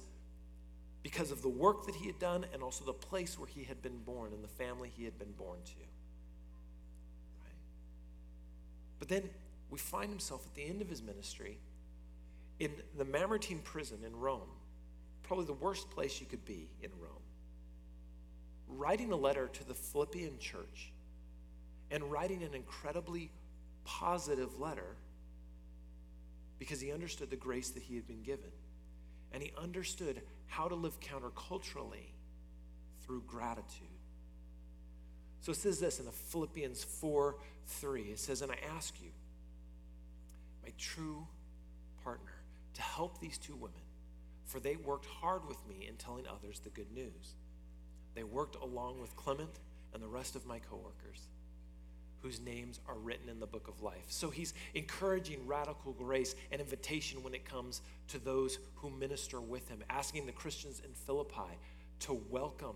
because 1.03 1.31
of 1.31 1.41
the 1.41 1.49
work 1.49 1.85
that 1.85 1.95
he 1.95 2.07
had 2.07 2.19
done 2.19 2.45
and 2.53 2.61
also 2.61 2.85
the 2.85 2.93
place 2.93 3.37
where 3.39 3.47
he 3.47 3.63
had 3.63 3.81
been 3.81 3.97
born 3.99 4.33
and 4.33 4.43
the 4.43 4.47
family 4.47 4.91
he 4.95 5.03
had 5.03 5.17
been 5.17 5.31
born 5.31 5.57
to. 5.65 5.71
Right? 7.39 7.53
But 9.01 9.09
then 9.09 9.27
we 9.71 9.79
find 9.79 10.11
himself 10.11 10.45
at 10.45 10.53
the 10.53 10.63
end 10.63 10.83
of 10.83 10.87
his 10.87 11.01
ministry 11.01 11.57
in 12.59 12.69
the 12.99 13.03
Mamertine 13.03 13.57
prison 13.63 13.97
in 14.05 14.15
Rome, 14.15 14.51
probably 15.23 15.45
the 15.45 15.53
worst 15.53 15.89
place 15.89 16.21
you 16.21 16.27
could 16.27 16.45
be 16.45 16.69
in 16.83 16.91
Rome, 17.01 17.23
writing 18.67 19.11
a 19.11 19.15
letter 19.15 19.47
to 19.47 19.67
the 19.67 19.73
Philippian 19.73 20.37
church 20.37 20.91
and 21.89 22.11
writing 22.11 22.43
an 22.43 22.53
incredibly 22.53 23.31
positive 23.85 24.59
letter 24.59 24.95
because 26.59 26.79
he 26.79 26.91
understood 26.91 27.31
the 27.31 27.35
grace 27.35 27.71
that 27.71 27.81
he 27.81 27.95
had 27.95 28.05
been 28.05 28.21
given. 28.21 28.51
And 29.33 29.41
he 29.41 29.51
understood 29.57 30.21
how 30.45 30.67
to 30.67 30.75
live 30.75 30.99
counterculturally 30.99 32.11
through 33.03 33.23
gratitude. 33.25 33.87
So 35.41 35.51
it 35.51 35.57
says 35.57 35.79
this 35.79 35.99
in 35.99 36.05
the 36.05 36.11
Philippians 36.11 36.83
4 36.83 37.35
3. 37.67 38.01
It 38.03 38.19
says, 38.19 38.41
And 38.41 38.51
I 38.51 38.57
ask 38.75 38.93
you, 39.01 39.09
my 40.63 40.71
true 40.77 41.27
partner, 42.03 42.33
to 42.75 42.81
help 42.81 43.19
these 43.19 43.37
two 43.37 43.55
women, 43.55 43.81
for 44.45 44.59
they 44.59 44.75
worked 44.75 45.05
hard 45.05 45.47
with 45.47 45.57
me 45.67 45.87
in 45.87 45.95
telling 45.95 46.25
others 46.27 46.59
the 46.59 46.69
good 46.69 46.91
news. 46.91 47.35
They 48.13 48.23
worked 48.23 48.55
along 48.57 49.01
with 49.01 49.15
Clement 49.15 49.59
and 49.93 50.01
the 50.01 50.07
rest 50.07 50.35
of 50.35 50.45
my 50.45 50.59
coworkers 50.59 51.27
whose 52.21 52.39
names 52.39 52.79
are 52.87 52.97
written 52.99 53.29
in 53.29 53.39
the 53.39 53.47
book 53.47 53.67
of 53.67 53.81
life. 53.81 54.05
So 54.07 54.29
he's 54.29 54.53
encouraging 54.75 55.47
radical 55.47 55.91
grace 55.93 56.35
and 56.51 56.61
invitation 56.61 57.23
when 57.23 57.33
it 57.33 57.45
comes 57.45 57.81
to 58.09 58.19
those 58.19 58.59
who 58.75 58.91
minister 58.91 59.41
with 59.41 59.67
him, 59.69 59.79
asking 59.89 60.27
the 60.27 60.31
Christians 60.31 60.81
in 60.85 60.93
Philippi 60.93 61.57
to 62.01 62.21
welcome 62.29 62.75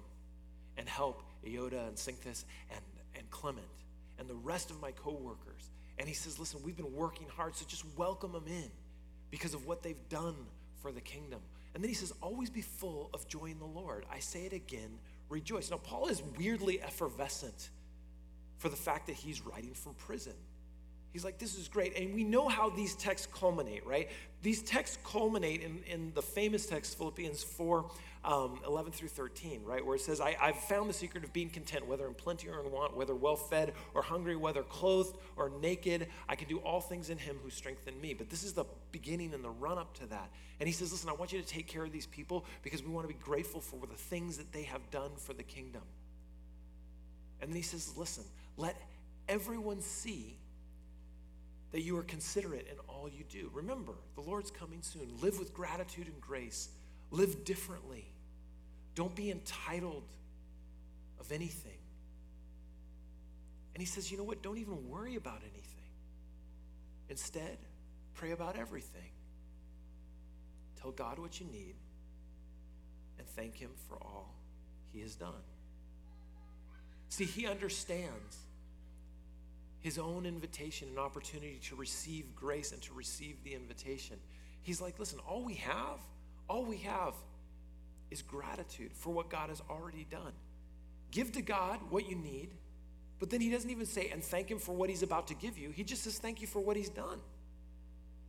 and 0.77 0.87
help 0.87 1.23
Euodia 1.45 1.87
and 1.87 1.95
Syntyche 1.95 2.43
and, 2.71 2.81
and 3.15 3.29
Clement 3.31 3.67
and 4.19 4.27
the 4.27 4.35
rest 4.35 4.71
of 4.71 4.81
my 4.81 4.91
coworkers. 4.91 5.69
And 5.97 6.07
he 6.07 6.13
says, 6.13 6.39
listen, 6.39 6.61
we've 6.63 6.75
been 6.75 6.93
working 6.93 7.27
hard, 7.35 7.55
so 7.55 7.65
just 7.67 7.85
welcome 7.97 8.31
them 8.31 8.45
in 8.47 8.69
because 9.31 9.53
of 9.53 9.65
what 9.65 9.83
they've 9.83 10.09
done 10.09 10.35
for 10.81 10.91
the 10.91 11.01
kingdom. 11.01 11.39
And 11.73 11.83
then 11.83 11.89
he 11.89 11.95
says, 11.95 12.13
always 12.21 12.49
be 12.49 12.61
full 12.61 13.09
of 13.13 13.27
joy 13.27 13.45
in 13.45 13.59
the 13.59 13.65
Lord. 13.65 14.05
I 14.11 14.19
say 14.19 14.45
it 14.45 14.53
again, 14.53 14.97
rejoice. 15.29 15.71
Now, 15.71 15.77
Paul 15.77 16.07
is 16.07 16.21
weirdly 16.37 16.81
effervescent 16.81 17.69
for 18.57 18.69
the 18.69 18.75
fact 18.75 19.07
that 19.07 19.15
he's 19.15 19.45
writing 19.45 19.73
from 19.73 19.93
prison. 19.95 20.33
He's 21.15 21.23
like, 21.23 21.37
this 21.37 21.57
is 21.57 21.69
great. 21.69 21.95
And 21.95 22.13
we 22.13 22.25
know 22.25 22.49
how 22.49 22.69
these 22.69 22.93
texts 22.93 23.25
culminate, 23.33 23.87
right? 23.87 24.09
These 24.41 24.63
texts 24.63 24.97
culminate 25.05 25.61
in, 25.61 25.81
in 25.87 26.11
the 26.13 26.21
famous 26.21 26.65
text, 26.65 26.97
Philippians 26.97 27.41
4 27.41 27.89
um, 28.25 28.59
11 28.67 28.91
through 28.91 29.07
13, 29.07 29.63
right? 29.63 29.85
Where 29.85 29.95
it 29.95 30.01
says, 30.01 30.19
I, 30.19 30.35
I've 30.41 30.59
found 30.59 30.89
the 30.89 30.93
secret 30.93 31.23
of 31.23 31.31
being 31.31 31.49
content, 31.49 31.87
whether 31.87 32.05
in 32.05 32.15
plenty 32.15 32.49
or 32.49 32.59
in 32.59 32.69
want, 32.69 32.97
whether 32.97 33.15
well 33.15 33.37
fed 33.37 33.71
or 33.93 34.01
hungry, 34.01 34.35
whether 34.35 34.61
clothed 34.63 35.15
or 35.37 35.49
naked. 35.61 36.07
I 36.27 36.35
can 36.35 36.49
do 36.49 36.57
all 36.57 36.81
things 36.81 37.09
in 37.09 37.17
him 37.17 37.37
who 37.41 37.49
strengthened 37.49 38.01
me. 38.01 38.13
But 38.13 38.29
this 38.29 38.43
is 38.43 38.51
the 38.51 38.65
beginning 38.91 39.33
and 39.33 39.41
the 39.41 39.51
run 39.51 39.77
up 39.77 39.93
to 39.99 40.07
that. 40.07 40.29
And 40.59 40.67
he 40.67 40.73
says, 40.73 40.91
Listen, 40.91 41.07
I 41.09 41.13
want 41.13 41.31
you 41.31 41.41
to 41.41 41.47
take 41.47 41.67
care 41.67 41.85
of 41.85 41.93
these 41.93 42.07
people 42.07 42.43
because 42.61 42.83
we 42.83 42.89
want 42.89 43.07
to 43.07 43.13
be 43.13 43.21
grateful 43.23 43.61
for 43.61 43.87
the 43.87 43.95
things 43.95 44.35
that 44.35 44.51
they 44.51 44.63
have 44.63 44.91
done 44.91 45.11
for 45.15 45.31
the 45.31 45.43
kingdom. 45.43 45.83
And 47.39 47.51
then 47.51 47.55
he 47.55 47.61
says, 47.61 47.93
Listen, 47.95 48.25
let 48.57 48.75
everyone 49.29 49.79
see 49.79 50.39
that 51.75 51.81
you 51.81 51.97
are 51.97 52.03
considerate 52.03 52.65
in 52.71 52.77
all 52.87 53.09
you 53.09 53.25
do. 53.27 53.51
Remember, 53.53 53.91
the 54.15 54.21
Lord's 54.21 54.49
coming 54.49 54.81
soon. 54.81 55.09
Live 55.19 55.37
with 55.37 55.53
gratitude 55.53 56.07
and 56.07 56.21
grace. 56.21 56.69
Live 57.11 57.43
differently. 57.43 58.05
Don't 58.95 59.13
be 59.13 59.29
entitled 59.29 60.05
of 61.19 61.33
anything. 61.33 61.77
And 63.73 63.81
he 63.81 63.85
says, 63.85 64.09
you 64.09 64.17
know 64.17 64.23
what? 64.23 64.41
Don't 64.41 64.57
even 64.57 64.87
worry 64.87 65.17
about 65.17 65.41
anything. 65.41 65.89
Instead, 67.09 67.57
pray 68.13 68.31
about 68.31 68.55
everything. 68.55 69.11
Tell 70.81 70.91
God 70.91 71.19
what 71.19 71.41
you 71.41 71.45
need 71.47 71.75
and 73.19 73.27
thank 73.27 73.55
Him 73.55 73.71
for 73.89 73.95
all 73.95 74.33
He 74.93 75.01
has 75.01 75.15
done. 75.15 75.43
See, 77.09 77.25
He 77.25 77.45
understands 77.45 78.44
his 79.85 79.99
own 79.99 80.25
invitation 80.25 80.87
and 80.89 80.97
opportunity 80.97 81.59
to 81.61 81.75
receive 81.75 82.35
grace 82.35 82.71
and 82.71 82.81
to 82.81 82.91
receive 82.95 83.35
the 83.43 83.53
invitation. 83.53 84.17
He's 84.63 84.81
like, 84.81 84.97
listen, 84.97 85.19
all 85.29 85.45
we 85.45 85.53
have, 85.53 85.99
all 86.49 86.65
we 86.65 86.77
have 86.77 87.13
is 88.09 88.23
gratitude 88.23 88.93
for 88.95 89.11
what 89.11 89.29
God 89.29 89.49
has 89.49 89.61
already 89.69 90.07
done. 90.09 90.33
Give 91.11 91.31
to 91.33 91.43
God 91.43 91.77
what 91.91 92.09
you 92.09 92.15
need, 92.15 92.49
but 93.19 93.29
then 93.29 93.41
he 93.41 93.51
doesn't 93.51 93.69
even 93.69 93.85
say, 93.85 94.09
and 94.09 94.23
thank 94.23 94.49
him 94.49 94.57
for 94.57 94.73
what 94.73 94.89
he's 94.89 95.03
about 95.03 95.27
to 95.27 95.35
give 95.35 95.55
you. 95.55 95.69
He 95.69 95.83
just 95.83 96.03
says, 96.03 96.17
thank 96.17 96.41
you 96.41 96.47
for 96.47 96.61
what 96.61 96.75
he's 96.75 96.89
done. 96.89 97.19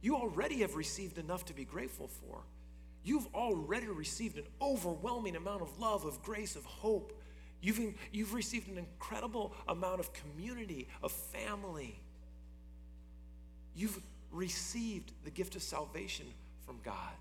You 0.02 0.16
already 0.16 0.56
have 0.56 0.74
received 0.74 1.16
enough 1.16 1.46
to 1.46 1.54
be 1.54 1.64
grateful 1.64 2.08
for. 2.08 2.42
You've 3.02 3.28
already 3.34 3.86
received 3.86 4.36
an 4.36 4.44
overwhelming 4.60 5.36
amount 5.36 5.62
of 5.62 5.78
love, 5.78 6.04
of 6.04 6.22
grace, 6.22 6.54
of 6.54 6.66
hope, 6.66 7.15
You've, 7.60 7.94
you've 8.12 8.34
received 8.34 8.68
an 8.68 8.78
incredible 8.78 9.54
amount 9.68 10.00
of 10.00 10.10
community, 10.12 10.88
of 11.02 11.12
family. 11.12 11.98
You've 13.74 13.98
received 14.30 15.12
the 15.24 15.30
gift 15.30 15.56
of 15.56 15.62
salvation 15.62 16.26
from 16.64 16.78
God. 16.84 17.12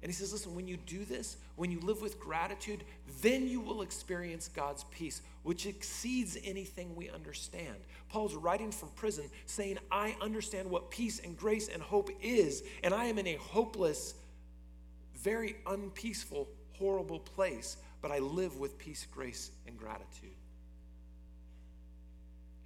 And 0.00 0.10
he 0.10 0.14
says, 0.14 0.32
listen, 0.32 0.54
when 0.54 0.68
you 0.68 0.76
do 0.76 1.04
this, 1.04 1.36
when 1.56 1.72
you 1.72 1.80
live 1.80 2.00
with 2.00 2.20
gratitude, 2.20 2.84
then 3.20 3.48
you 3.48 3.60
will 3.60 3.82
experience 3.82 4.46
God's 4.46 4.84
peace, 4.92 5.22
which 5.42 5.66
exceeds 5.66 6.38
anything 6.44 6.94
we 6.94 7.10
understand. 7.10 7.76
Paul's 8.08 8.36
writing 8.36 8.70
from 8.70 8.90
prison 8.90 9.24
saying, 9.46 9.78
I 9.90 10.16
understand 10.20 10.70
what 10.70 10.90
peace 10.90 11.18
and 11.18 11.36
grace 11.36 11.68
and 11.68 11.82
hope 11.82 12.10
is, 12.22 12.62
and 12.84 12.94
I 12.94 13.06
am 13.06 13.18
in 13.18 13.26
a 13.26 13.34
hopeless, 13.36 14.14
very 15.16 15.56
unpeaceful, 15.66 16.48
horrible 16.74 17.18
place 17.18 17.76
but 18.00 18.10
I 18.10 18.18
live 18.18 18.58
with 18.58 18.78
peace, 18.78 19.06
grace, 19.10 19.50
and 19.66 19.76
gratitude. 19.76 20.34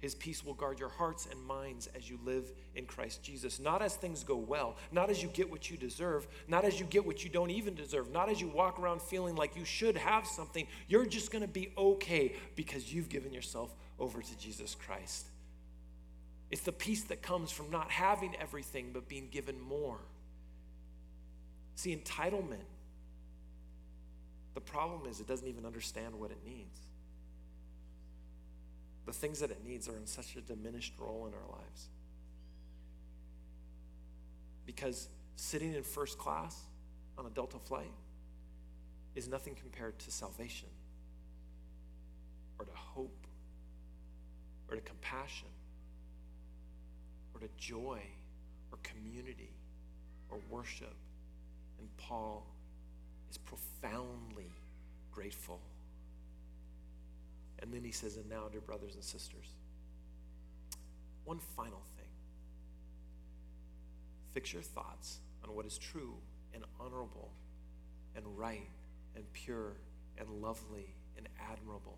His 0.03 0.15
peace 0.15 0.43
will 0.43 0.53
guard 0.53 0.79
your 0.79 0.89
hearts 0.89 1.29
and 1.31 1.41
minds 1.45 1.87
as 1.95 2.09
you 2.09 2.19
live 2.25 2.51
in 2.75 2.85
Christ 2.85 3.23
Jesus. 3.23 3.57
Not 3.57 3.81
as 3.81 3.95
things 3.95 4.21
go 4.21 4.35
well, 4.35 4.75
not 4.91 5.09
as 5.09 5.23
you 5.23 5.29
get 5.29 5.49
what 5.49 5.71
you 5.71 5.77
deserve, 5.77 6.27
not 6.49 6.65
as 6.65 6.77
you 6.77 6.85
get 6.85 7.05
what 7.05 7.23
you 7.23 7.29
don't 7.29 7.51
even 7.51 7.73
deserve, 7.73 8.11
not 8.11 8.29
as 8.29 8.41
you 8.41 8.49
walk 8.49 8.79
around 8.79 9.01
feeling 9.01 9.37
like 9.37 9.55
you 9.55 9.63
should 9.63 9.95
have 9.95 10.27
something. 10.27 10.67
You're 10.89 11.05
just 11.05 11.31
going 11.31 11.41
to 11.41 11.47
be 11.47 11.71
okay 11.77 12.35
because 12.57 12.93
you've 12.93 13.07
given 13.07 13.31
yourself 13.31 13.73
over 13.97 14.21
to 14.21 14.37
Jesus 14.37 14.75
Christ. 14.75 15.25
It's 16.51 16.63
the 16.63 16.73
peace 16.73 17.03
that 17.05 17.21
comes 17.21 17.49
from 17.49 17.71
not 17.71 17.89
having 17.89 18.35
everything 18.41 18.91
but 18.93 19.07
being 19.07 19.29
given 19.29 19.57
more. 19.61 19.99
See, 21.75 21.95
entitlement 21.95 22.65
the 24.53 24.61
problem 24.61 25.09
is 25.09 25.19
it 25.19 25.27
doesn't 25.27 25.47
even 25.47 25.65
understand 25.65 26.13
what 26.19 26.31
it 26.31 26.39
needs. 26.45 26.79
The 29.05 29.13
things 29.13 29.39
that 29.39 29.51
it 29.51 29.65
needs 29.65 29.87
are 29.89 29.97
in 29.97 30.05
such 30.05 30.35
a 30.35 30.41
diminished 30.41 30.93
role 30.99 31.27
in 31.27 31.33
our 31.33 31.59
lives. 31.59 31.89
Because 34.65 35.09
sitting 35.35 35.73
in 35.73 35.83
first 35.83 36.17
class 36.17 36.57
on 37.17 37.25
a 37.25 37.29
Delta 37.29 37.57
flight 37.59 37.91
is 39.15 39.27
nothing 39.27 39.55
compared 39.55 39.99
to 39.99 40.11
salvation 40.11 40.69
or 42.59 42.65
to 42.65 42.71
hope 42.73 43.27
or 44.69 44.75
to 44.75 44.81
compassion 44.81 45.49
or 47.33 47.41
to 47.41 47.47
joy 47.57 47.99
or 48.71 48.77
community 48.83 49.53
or 50.29 50.39
worship. 50.49 50.95
And 51.79 51.87
Paul 51.97 52.45
is 53.33 53.39
profoundly 53.39 54.51
grateful. 55.11 55.59
And 57.59 57.73
then 57.73 57.83
he 57.83 57.91
says, 57.91 58.15
And 58.15 58.29
now, 58.29 58.47
dear 58.51 58.61
brothers 58.61 58.93
and 58.93 59.03
sisters, 59.03 59.47
one 61.25 61.39
final 61.39 61.81
thing. 61.97 62.05
Fix 64.33 64.53
your 64.53 64.61
thoughts 64.61 65.19
on 65.43 65.55
what 65.55 65.65
is 65.65 65.77
true 65.77 66.15
and 66.53 66.63
honorable 66.79 67.31
and 68.15 68.25
right 68.37 68.69
and 69.15 69.23
pure 69.33 69.77
and 70.17 70.29
lovely 70.29 70.93
and 71.17 71.27
admirable. 71.51 71.97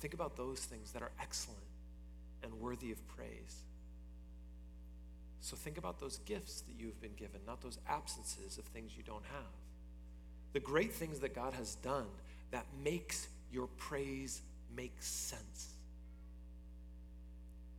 Think 0.00 0.14
about 0.14 0.36
those 0.36 0.60
things 0.60 0.92
that 0.92 1.02
are 1.02 1.12
excellent 1.20 1.58
and 2.42 2.52
worthy 2.60 2.92
of 2.92 3.06
praise. 3.08 3.62
So 5.40 5.56
think 5.56 5.78
about 5.78 5.98
those 5.98 6.18
gifts 6.18 6.60
that 6.62 6.74
you've 6.78 7.00
been 7.00 7.14
given, 7.16 7.40
not 7.46 7.62
those 7.62 7.78
absences 7.88 8.58
of 8.58 8.64
things 8.66 8.92
you 8.96 9.02
don't 9.02 9.24
have 9.24 9.63
the 10.54 10.60
great 10.60 10.92
things 10.92 11.20
that 11.20 11.34
God 11.34 11.52
has 11.54 11.74
done 11.76 12.06
that 12.52 12.64
makes 12.82 13.28
your 13.52 13.66
praise 13.76 14.40
make 14.74 14.94
sense. 15.00 15.74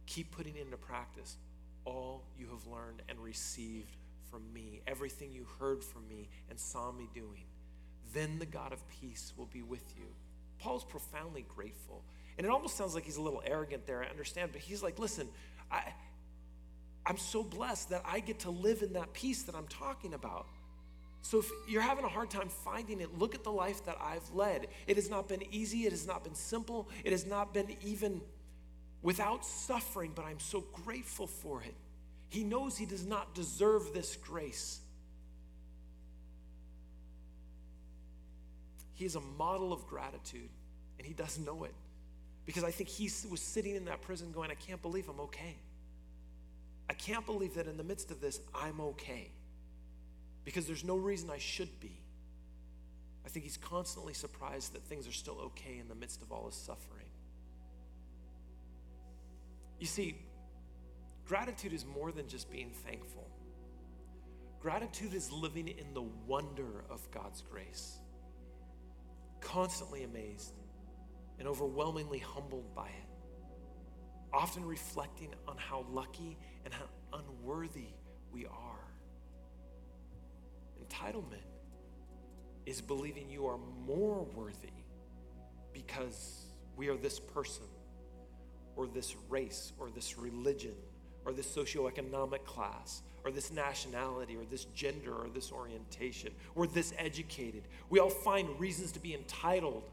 keep 0.06 0.32
putting 0.32 0.56
into 0.56 0.78
practice 0.78 1.36
all 1.84 2.24
you 2.40 2.48
have 2.48 2.66
learned 2.68 3.02
and 3.10 3.20
received 3.20 3.98
from 4.32 4.42
me, 4.54 4.82
everything 4.88 5.32
you 5.32 5.46
heard 5.60 5.84
from 5.84 6.08
me 6.08 6.30
and 6.50 6.60
saw 6.60 6.92
me 6.92 7.10
doing. 7.14 7.44
Then 8.14 8.40
the 8.40 8.46
God 8.46 8.72
of 8.72 8.82
peace 9.02 9.34
will 9.38 9.48
be 9.48 9.62
with 9.62 9.84
you. 9.98 10.06
Paul's 10.60 10.86
profoundly 10.86 11.46
grateful. 11.48 12.04
And 12.38 12.46
it 12.46 12.50
almost 12.50 12.78
sounds 12.78 12.96
like 12.96 13.06
he's 13.06 13.18
a 13.18 13.22
little 13.22 13.44
arrogant 13.46 13.86
there, 13.86 14.04
I 14.04 14.08
understand, 14.08 14.52
but 14.52 14.62
he's 14.62 14.82
like, 14.84 15.00
listen, 15.00 15.28
I, 15.72 15.84
I'm 17.06 17.18
so 17.18 17.44
blessed 17.44 17.90
that 17.90 18.02
I 18.06 18.20
get 18.20 18.40
to 18.40 18.52
live 18.52 18.82
in 18.82 18.94
that 18.94 19.14
peace 19.14 19.44
that 19.44 19.56
I'm 19.56 19.68
talking 19.68 20.14
about. 20.14 20.48
So 21.26 21.40
if 21.40 21.50
you're 21.68 21.82
having 21.82 22.06
a 22.06 22.08
hard 22.08 22.30
time 22.30 22.50
finding 22.50 23.02
it, 23.02 23.18
look 23.18 23.34
at 23.34 23.44
the 23.44 23.52
life 23.52 23.84
that 23.86 23.98
I've 24.00 24.30
led. 24.36 24.68
It 24.86 24.96
has 24.96 25.10
not 25.10 25.28
been 25.28 25.42
easy, 25.50 25.88
it 25.88 25.92
has 25.92 26.06
not 26.06 26.24
been 26.24 26.36
simple, 26.36 26.88
it 27.04 27.12
has 27.12 27.26
not 27.26 27.52
been 27.52 27.76
even 27.84 28.22
without 29.02 29.44
suffering, 29.44 30.12
but 30.14 30.24
I'm 30.24 30.40
so 30.40 30.64
grateful 30.86 31.26
for 31.26 31.64
it. 31.64 31.74
He 32.30 32.44
knows 32.44 32.78
he 32.78 32.86
does 32.86 33.08
not 33.08 33.34
deserve 33.34 33.92
this 33.92 34.16
grace. 34.18 34.82
He 38.94 39.06
is 39.06 39.16
a 39.16 39.22
model 39.22 39.74
of 39.74 39.88
gratitude, 39.88 40.50
and 41.00 41.08
he 41.08 41.16
does 41.16 41.40
know 41.40 41.64
it. 41.64 41.74
Because 42.46 42.64
I 42.64 42.70
think 42.70 42.88
he 42.88 43.10
was 43.32 43.42
sitting 43.42 43.76
in 43.76 43.86
that 43.86 44.04
prison 44.04 44.32
going, 44.32 44.52
I 44.52 44.56
can't 44.56 44.82
believe 44.84 45.10
I'm 45.10 45.22
okay. 45.22 45.58
I 46.88 46.94
can't 46.94 47.26
believe 47.26 47.56
that 47.56 47.66
in 47.66 47.78
the 47.78 47.84
midst 47.84 48.12
of 48.12 48.22
this, 48.22 48.42
I'm 48.54 48.80
okay 48.80 49.32
because 50.46 50.68
there's 50.68 50.84
no 50.84 50.96
reason 50.96 51.30
I 51.30 51.40
should 51.40 51.80
be. 51.80 52.00
I 53.26 53.30
think 53.30 53.44
he's 53.44 53.58
constantly 53.58 54.14
surprised 54.14 54.74
that 54.74 54.84
things 54.84 55.08
are 55.08 55.12
still 55.12 55.40
okay 55.46 55.80
in 55.80 55.88
the 55.88 55.96
midst 55.96 56.22
of 56.22 56.32
all 56.32 56.46
his 56.46 56.56
suffering. 56.56 57.08
You 59.80 59.88
see, 59.88 60.16
gratitude 61.26 61.74
is 61.74 61.86
more 61.86 62.12
than 62.12 62.28
just 62.28 62.50
being 62.52 62.70
thankful. 62.86 63.28
Gratitude 64.62 65.14
is 65.14 65.32
living 65.32 65.68
in 65.68 65.94
the 65.94 66.04
wonder 66.04 66.86
of 66.90 67.10
God's 67.12 67.42
grace, 67.42 68.00
constantly 69.42 70.04
amazed 70.04 70.54
and 71.40 71.48
overwhelmingly 71.48 72.20
humbled 72.20 72.74
by 72.76 72.88
it, 72.88 73.10
often 74.32 74.64
reflecting 74.64 75.34
on 75.48 75.58
how 75.58 75.86
lucky 75.90 76.38
and 76.64 76.74
how 76.74 76.86
unworthy 77.14 77.90
we 78.32 78.46
are 78.46 78.75
entitlement 80.90 81.46
is 82.66 82.82
believing 82.82 83.30
you 83.30 83.46
are 83.46 83.60
more 83.86 84.24
worthy 84.36 84.70
because 85.74 86.46
we 86.76 86.90
are 86.90 86.98
this 86.98 87.20
person 87.20 87.66
or 88.76 88.88
this 88.88 89.16
race 89.30 89.74
or 89.78 89.90
this 89.90 90.18
religion 90.18 90.74
or 91.26 91.34
this 91.34 91.48
socioeconomic 91.48 92.44
class 92.46 93.02
or 93.24 93.32
this 93.32 93.52
nationality 93.52 94.36
or 94.36 94.46
this 94.46 94.66
gender 94.66 95.14
or 95.14 95.30
this 95.30 95.52
orientation 95.52 96.32
or 96.54 96.68
this 96.68 96.94
educated. 96.98 97.64
We 97.90 98.00
all 98.00 98.10
find 98.10 98.60
reasons 98.60 98.92
to 98.94 99.00
be 99.00 99.14
entitled, 99.14 99.90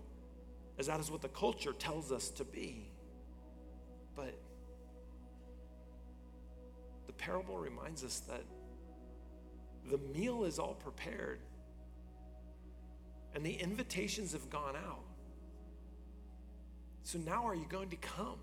as 0.78 0.86
that 0.86 1.00
is 1.00 1.10
what 1.10 1.22
the 1.22 1.28
culture 1.28 1.72
tells 1.72 2.12
us 2.12 2.28
to 2.30 2.44
be. 2.44 2.90
But 4.14 4.34
the 7.06 7.12
parable 7.14 7.56
reminds 7.56 8.04
us 8.04 8.20
that 8.28 8.42
the 9.90 9.98
meal 9.98 10.44
is 10.44 10.58
all 10.58 10.74
prepared, 10.74 11.40
and 13.34 13.44
the 13.44 13.54
invitations 13.54 14.32
have 14.32 14.48
gone 14.50 14.76
out. 14.76 15.04
So 17.04 17.18
now 17.18 17.46
are 17.46 17.54
you 17.54 17.66
going 17.68 17.90
to 17.90 17.96
come? 17.96 18.38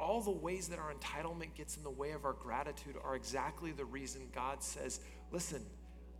All 0.00 0.20
the 0.20 0.32
ways 0.32 0.66
that 0.68 0.80
our 0.80 0.92
entitlement 0.92 1.54
gets 1.54 1.76
in 1.76 1.84
the 1.84 1.90
way 1.90 2.10
of 2.10 2.24
our 2.24 2.32
gratitude 2.32 2.96
are 3.04 3.14
exactly 3.14 3.70
the 3.70 3.84
reason 3.84 4.22
God 4.34 4.62
says, 4.62 5.00
listen, 5.30 5.62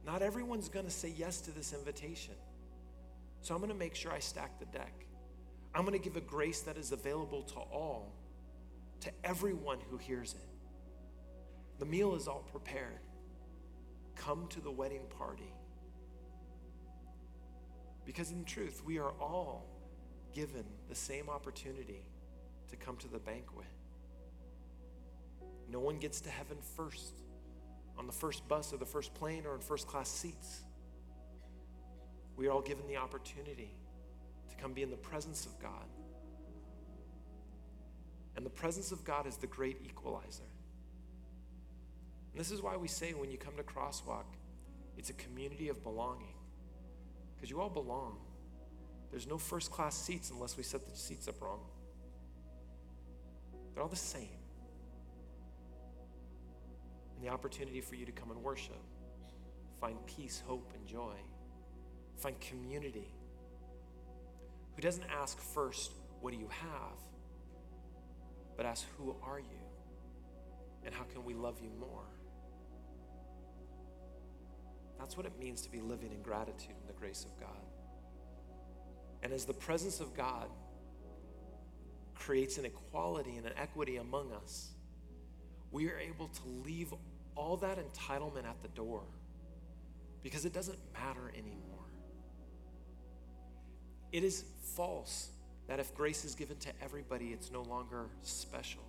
not 0.06 0.22
everyone's 0.22 0.68
going 0.68 0.84
to 0.84 0.90
say 0.90 1.12
yes 1.16 1.40
to 1.42 1.50
this 1.50 1.72
invitation. 1.72 2.34
So 3.40 3.54
I'm 3.54 3.60
going 3.60 3.72
to 3.72 3.78
make 3.78 3.96
sure 3.96 4.12
I 4.12 4.20
stack 4.20 4.60
the 4.60 4.66
deck. 4.66 4.92
I'm 5.74 5.82
going 5.82 5.98
to 5.98 6.04
give 6.04 6.16
a 6.16 6.20
grace 6.20 6.60
that 6.60 6.76
is 6.76 6.92
available 6.92 7.42
to 7.42 7.56
all, 7.56 8.12
to 9.00 9.10
everyone 9.24 9.78
who 9.90 9.96
hears 9.96 10.34
it. 10.34 10.51
The 11.78 11.86
meal 11.86 12.14
is 12.14 12.28
all 12.28 12.44
prepared. 12.50 13.00
Come 14.14 14.46
to 14.48 14.60
the 14.60 14.70
wedding 14.70 15.06
party. 15.18 15.52
Because 18.04 18.30
in 18.30 18.44
truth, 18.44 18.82
we 18.84 18.98
are 18.98 19.12
all 19.20 19.66
given 20.32 20.64
the 20.88 20.94
same 20.94 21.28
opportunity 21.28 22.04
to 22.68 22.76
come 22.76 22.96
to 22.96 23.08
the 23.08 23.18
banquet. 23.18 23.66
No 25.70 25.80
one 25.80 25.98
gets 25.98 26.20
to 26.22 26.30
heaven 26.30 26.58
first 26.76 27.14
on 27.98 28.06
the 28.06 28.12
first 28.12 28.46
bus 28.48 28.72
or 28.72 28.78
the 28.78 28.86
first 28.86 29.14
plane 29.14 29.44
or 29.46 29.54
in 29.54 29.60
first 29.60 29.86
class 29.86 30.08
seats. 30.08 30.62
We 32.36 32.46
are 32.46 32.50
all 32.50 32.62
given 32.62 32.86
the 32.88 32.96
opportunity 32.96 33.74
to 34.48 34.56
come 34.56 34.72
be 34.72 34.82
in 34.82 34.90
the 34.90 34.96
presence 34.96 35.46
of 35.46 35.58
God. 35.60 35.86
And 38.36 38.46
the 38.46 38.50
presence 38.50 38.92
of 38.92 39.04
God 39.04 39.26
is 39.26 39.36
the 39.36 39.46
great 39.46 39.78
equalizer. 39.84 40.42
And 42.32 42.40
this 42.40 42.50
is 42.50 42.62
why 42.62 42.76
we 42.76 42.88
say 42.88 43.12
when 43.12 43.30
you 43.30 43.38
come 43.38 43.54
to 43.56 43.62
Crosswalk, 43.62 44.24
it's 44.96 45.10
a 45.10 45.14
community 45.14 45.68
of 45.68 45.82
belonging. 45.82 46.34
Because 47.36 47.50
you 47.50 47.60
all 47.60 47.70
belong. 47.70 48.18
There's 49.10 49.26
no 49.26 49.36
first 49.36 49.70
class 49.70 49.94
seats 49.94 50.30
unless 50.30 50.56
we 50.56 50.62
set 50.62 50.88
the 50.88 50.96
seats 50.96 51.28
up 51.28 51.40
wrong. 51.42 51.60
They're 53.74 53.82
all 53.82 53.88
the 53.88 53.96
same. 53.96 54.38
And 57.16 57.24
the 57.26 57.28
opportunity 57.30 57.80
for 57.80 57.94
you 57.94 58.06
to 58.06 58.12
come 58.12 58.30
and 58.30 58.42
worship, 58.42 58.80
find 59.80 59.96
peace, 60.06 60.42
hope, 60.46 60.72
and 60.74 60.86
joy, 60.86 61.16
find 62.16 62.40
community. 62.40 63.12
Who 64.74 64.82
doesn't 64.82 65.04
ask 65.10 65.38
first, 65.38 65.92
What 66.20 66.32
do 66.32 66.38
you 66.38 66.48
have? 66.48 66.98
but 68.56 68.66
ask, 68.66 68.86
Who 68.96 69.14
are 69.22 69.40
you? 69.40 69.62
And 70.84 70.94
how 70.94 71.04
can 71.04 71.24
we 71.24 71.34
love 71.34 71.58
you 71.62 71.70
more? 71.78 72.04
That's 75.02 75.16
what 75.16 75.26
it 75.26 75.32
means 75.36 75.62
to 75.62 75.68
be 75.68 75.80
living 75.80 76.12
in 76.12 76.22
gratitude 76.22 76.76
and 76.78 76.88
the 76.88 76.92
grace 76.92 77.24
of 77.24 77.40
God. 77.40 77.60
And 79.24 79.32
as 79.32 79.44
the 79.44 79.52
presence 79.52 79.98
of 79.98 80.16
God 80.16 80.46
creates 82.14 82.56
an 82.56 82.66
equality 82.66 83.36
and 83.36 83.44
an 83.44 83.52
equity 83.56 83.96
among 83.96 84.32
us, 84.32 84.70
we 85.72 85.88
are 85.88 85.98
able 85.98 86.28
to 86.28 86.42
leave 86.64 86.94
all 87.34 87.56
that 87.56 87.78
entitlement 87.78 88.44
at 88.44 88.62
the 88.62 88.68
door 88.68 89.02
because 90.22 90.44
it 90.44 90.52
doesn't 90.52 90.78
matter 90.94 91.32
anymore. 91.36 91.88
It 94.12 94.22
is 94.22 94.44
false 94.76 95.30
that 95.66 95.80
if 95.80 95.92
grace 95.96 96.24
is 96.24 96.36
given 96.36 96.58
to 96.58 96.68
everybody, 96.80 97.30
it's 97.32 97.50
no 97.50 97.62
longer 97.62 98.06
special. 98.20 98.84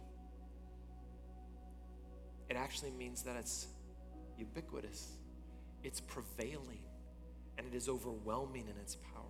It 2.51 2.55
actually 2.55 2.91
means 2.91 3.23
that 3.23 3.35
it's 3.35 3.65
ubiquitous 4.37 5.13
it's 5.83 5.99
prevailing 5.99 6.79
and 7.57 7.67
it 7.67 7.75
is 7.75 7.89
overwhelming 7.89 8.67
in 8.67 8.77
its 8.81 8.95
power 8.95 9.23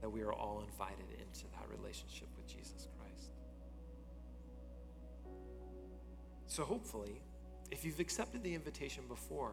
that 0.00 0.08
we 0.10 0.22
are 0.22 0.32
all 0.32 0.62
invited 0.62 1.06
into 1.18 1.44
that 1.52 1.66
relationship 1.76 2.28
with 2.36 2.46
Jesus 2.46 2.88
Christ. 2.98 3.30
So, 6.46 6.64
hopefully, 6.64 7.20
if 7.70 7.84
you've 7.84 8.00
accepted 8.00 8.42
the 8.42 8.54
invitation 8.54 9.04
before, 9.08 9.52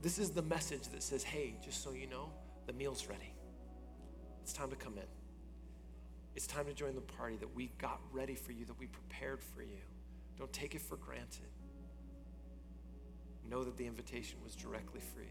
this 0.00 0.18
is 0.18 0.30
the 0.30 0.42
message 0.42 0.88
that 0.88 1.02
says, 1.02 1.22
hey, 1.22 1.54
just 1.64 1.82
so 1.82 1.92
you 1.92 2.06
know, 2.06 2.30
the 2.66 2.72
meal's 2.72 3.06
ready. 3.06 3.34
It's 4.42 4.52
time 4.52 4.70
to 4.70 4.76
come 4.76 4.94
in. 4.98 5.06
It's 6.34 6.46
time 6.46 6.66
to 6.66 6.72
join 6.72 6.94
the 6.94 7.00
party 7.00 7.36
that 7.36 7.54
we 7.54 7.72
got 7.78 8.00
ready 8.12 8.34
for 8.34 8.52
you, 8.52 8.64
that 8.64 8.78
we 8.78 8.86
prepared 8.86 9.42
for 9.42 9.62
you. 9.62 9.80
Don't 10.38 10.52
take 10.52 10.74
it 10.74 10.80
for 10.80 10.96
granted 10.96 11.51
know 13.52 13.62
that 13.62 13.76
the 13.76 13.86
invitation 13.86 14.38
was 14.42 14.56
directly 14.56 15.00
for 15.14 15.20
you. 15.20 15.28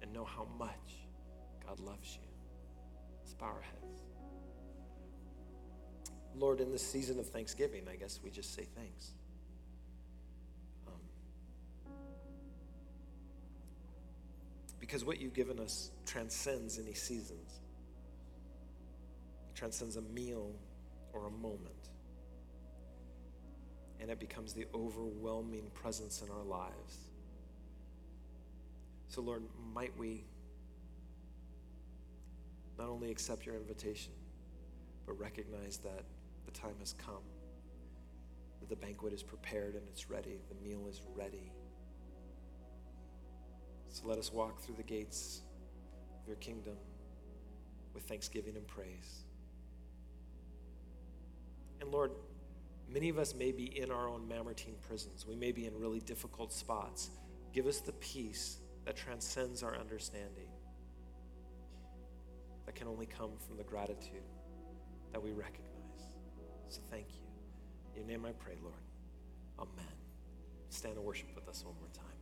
And 0.00 0.12
know 0.12 0.24
how 0.24 0.46
much 0.58 1.04
God 1.66 1.80
loves 1.80 2.14
you. 2.14 2.28
Let's 3.20 3.34
bow 3.34 3.46
our 3.46 3.60
heads. 3.60 4.02
Lord, 6.36 6.60
in 6.60 6.70
this 6.70 6.86
season 6.86 7.18
of 7.18 7.28
Thanksgiving, 7.28 7.82
I 7.92 7.96
guess 7.96 8.20
we 8.22 8.30
just 8.30 8.54
say 8.54 8.66
thanks. 8.76 9.10
Um, 10.86 11.92
because 14.78 15.04
what 15.04 15.20
you've 15.20 15.34
given 15.34 15.58
us 15.58 15.90
transcends 16.06 16.78
any 16.78 16.94
seasons, 16.94 17.60
it 19.50 19.58
transcends 19.58 19.96
a 19.96 20.02
meal 20.02 20.54
or 21.12 21.26
a 21.26 21.30
moment 21.30 21.90
and 24.00 24.10
it 24.10 24.18
becomes 24.18 24.52
the 24.52 24.66
overwhelming 24.74 25.70
presence 25.74 26.22
in 26.22 26.30
our 26.30 26.44
lives. 26.44 26.98
So, 29.08 29.20
Lord, 29.20 29.42
might 29.74 29.96
we 29.98 30.24
not 32.78 32.88
only 32.88 33.10
accept 33.10 33.44
your 33.44 33.56
invitation, 33.56 34.12
but 35.06 35.18
recognize 35.18 35.78
that 35.78 36.04
the 36.46 36.52
time 36.52 36.76
has 36.78 36.94
come, 36.94 37.22
that 38.60 38.68
the 38.68 38.76
banquet 38.76 39.12
is 39.12 39.22
prepared 39.22 39.74
and 39.74 39.82
it's 39.88 40.08
ready, 40.08 40.38
the 40.48 40.68
meal 40.68 40.86
is 40.88 41.02
ready. 41.14 41.52
So 43.88 44.06
let 44.06 44.18
us 44.18 44.32
walk 44.32 44.60
through 44.60 44.76
the 44.76 44.84
gates 44.84 45.42
of 46.22 46.28
your 46.28 46.36
kingdom 46.36 46.76
with 47.92 48.04
thanksgiving 48.04 48.56
and 48.56 48.66
praise. 48.66 49.24
And 51.80 51.90
Lord, 51.90 52.12
many 52.92 53.08
of 53.08 53.18
us 53.18 53.34
may 53.34 53.52
be 53.52 53.78
in 53.78 53.90
our 53.90 54.08
own 54.08 54.28
Mamertine 54.28 54.74
prisons. 54.82 55.26
We 55.26 55.36
may 55.36 55.52
be 55.52 55.66
in 55.66 55.78
really 55.78 56.00
difficult 56.00 56.52
spots. 56.52 57.10
Give 57.52 57.66
us 57.66 57.80
the 57.80 57.92
peace 57.94 58.58
that 58.84 58.96
transcends 58.96 59.62
our 59.62 59.76
understanding, 59.76 60.48
that 62.66 62.74
can 62.74 62.88
only 62.88 63.06
come 63.06 63.30
from 63.46 63.56
the 63.56 63.64
gratitude 63.64 64.22
that 65.12 65.22
we 65.22 65.32
recognize. 65.32 65.66
So 66.68 66.80
thank 66.90 67.06
you. 67.10 67.26
In 67.94 68.08
your 68.08 68.18
name 68.18 68.26
I 68.26 68.32
pray, 68.32 68.54
Lord. 68.62 68.74
Amen. 69.58 69.92
Stand 70.68 70.96
and 70.96 71.04
worship 71.04 71.28
with 71.34 71.48
us 71.48 71.64
one 71.64 71.74
more 71.80 71.88
time. 71.92 72.19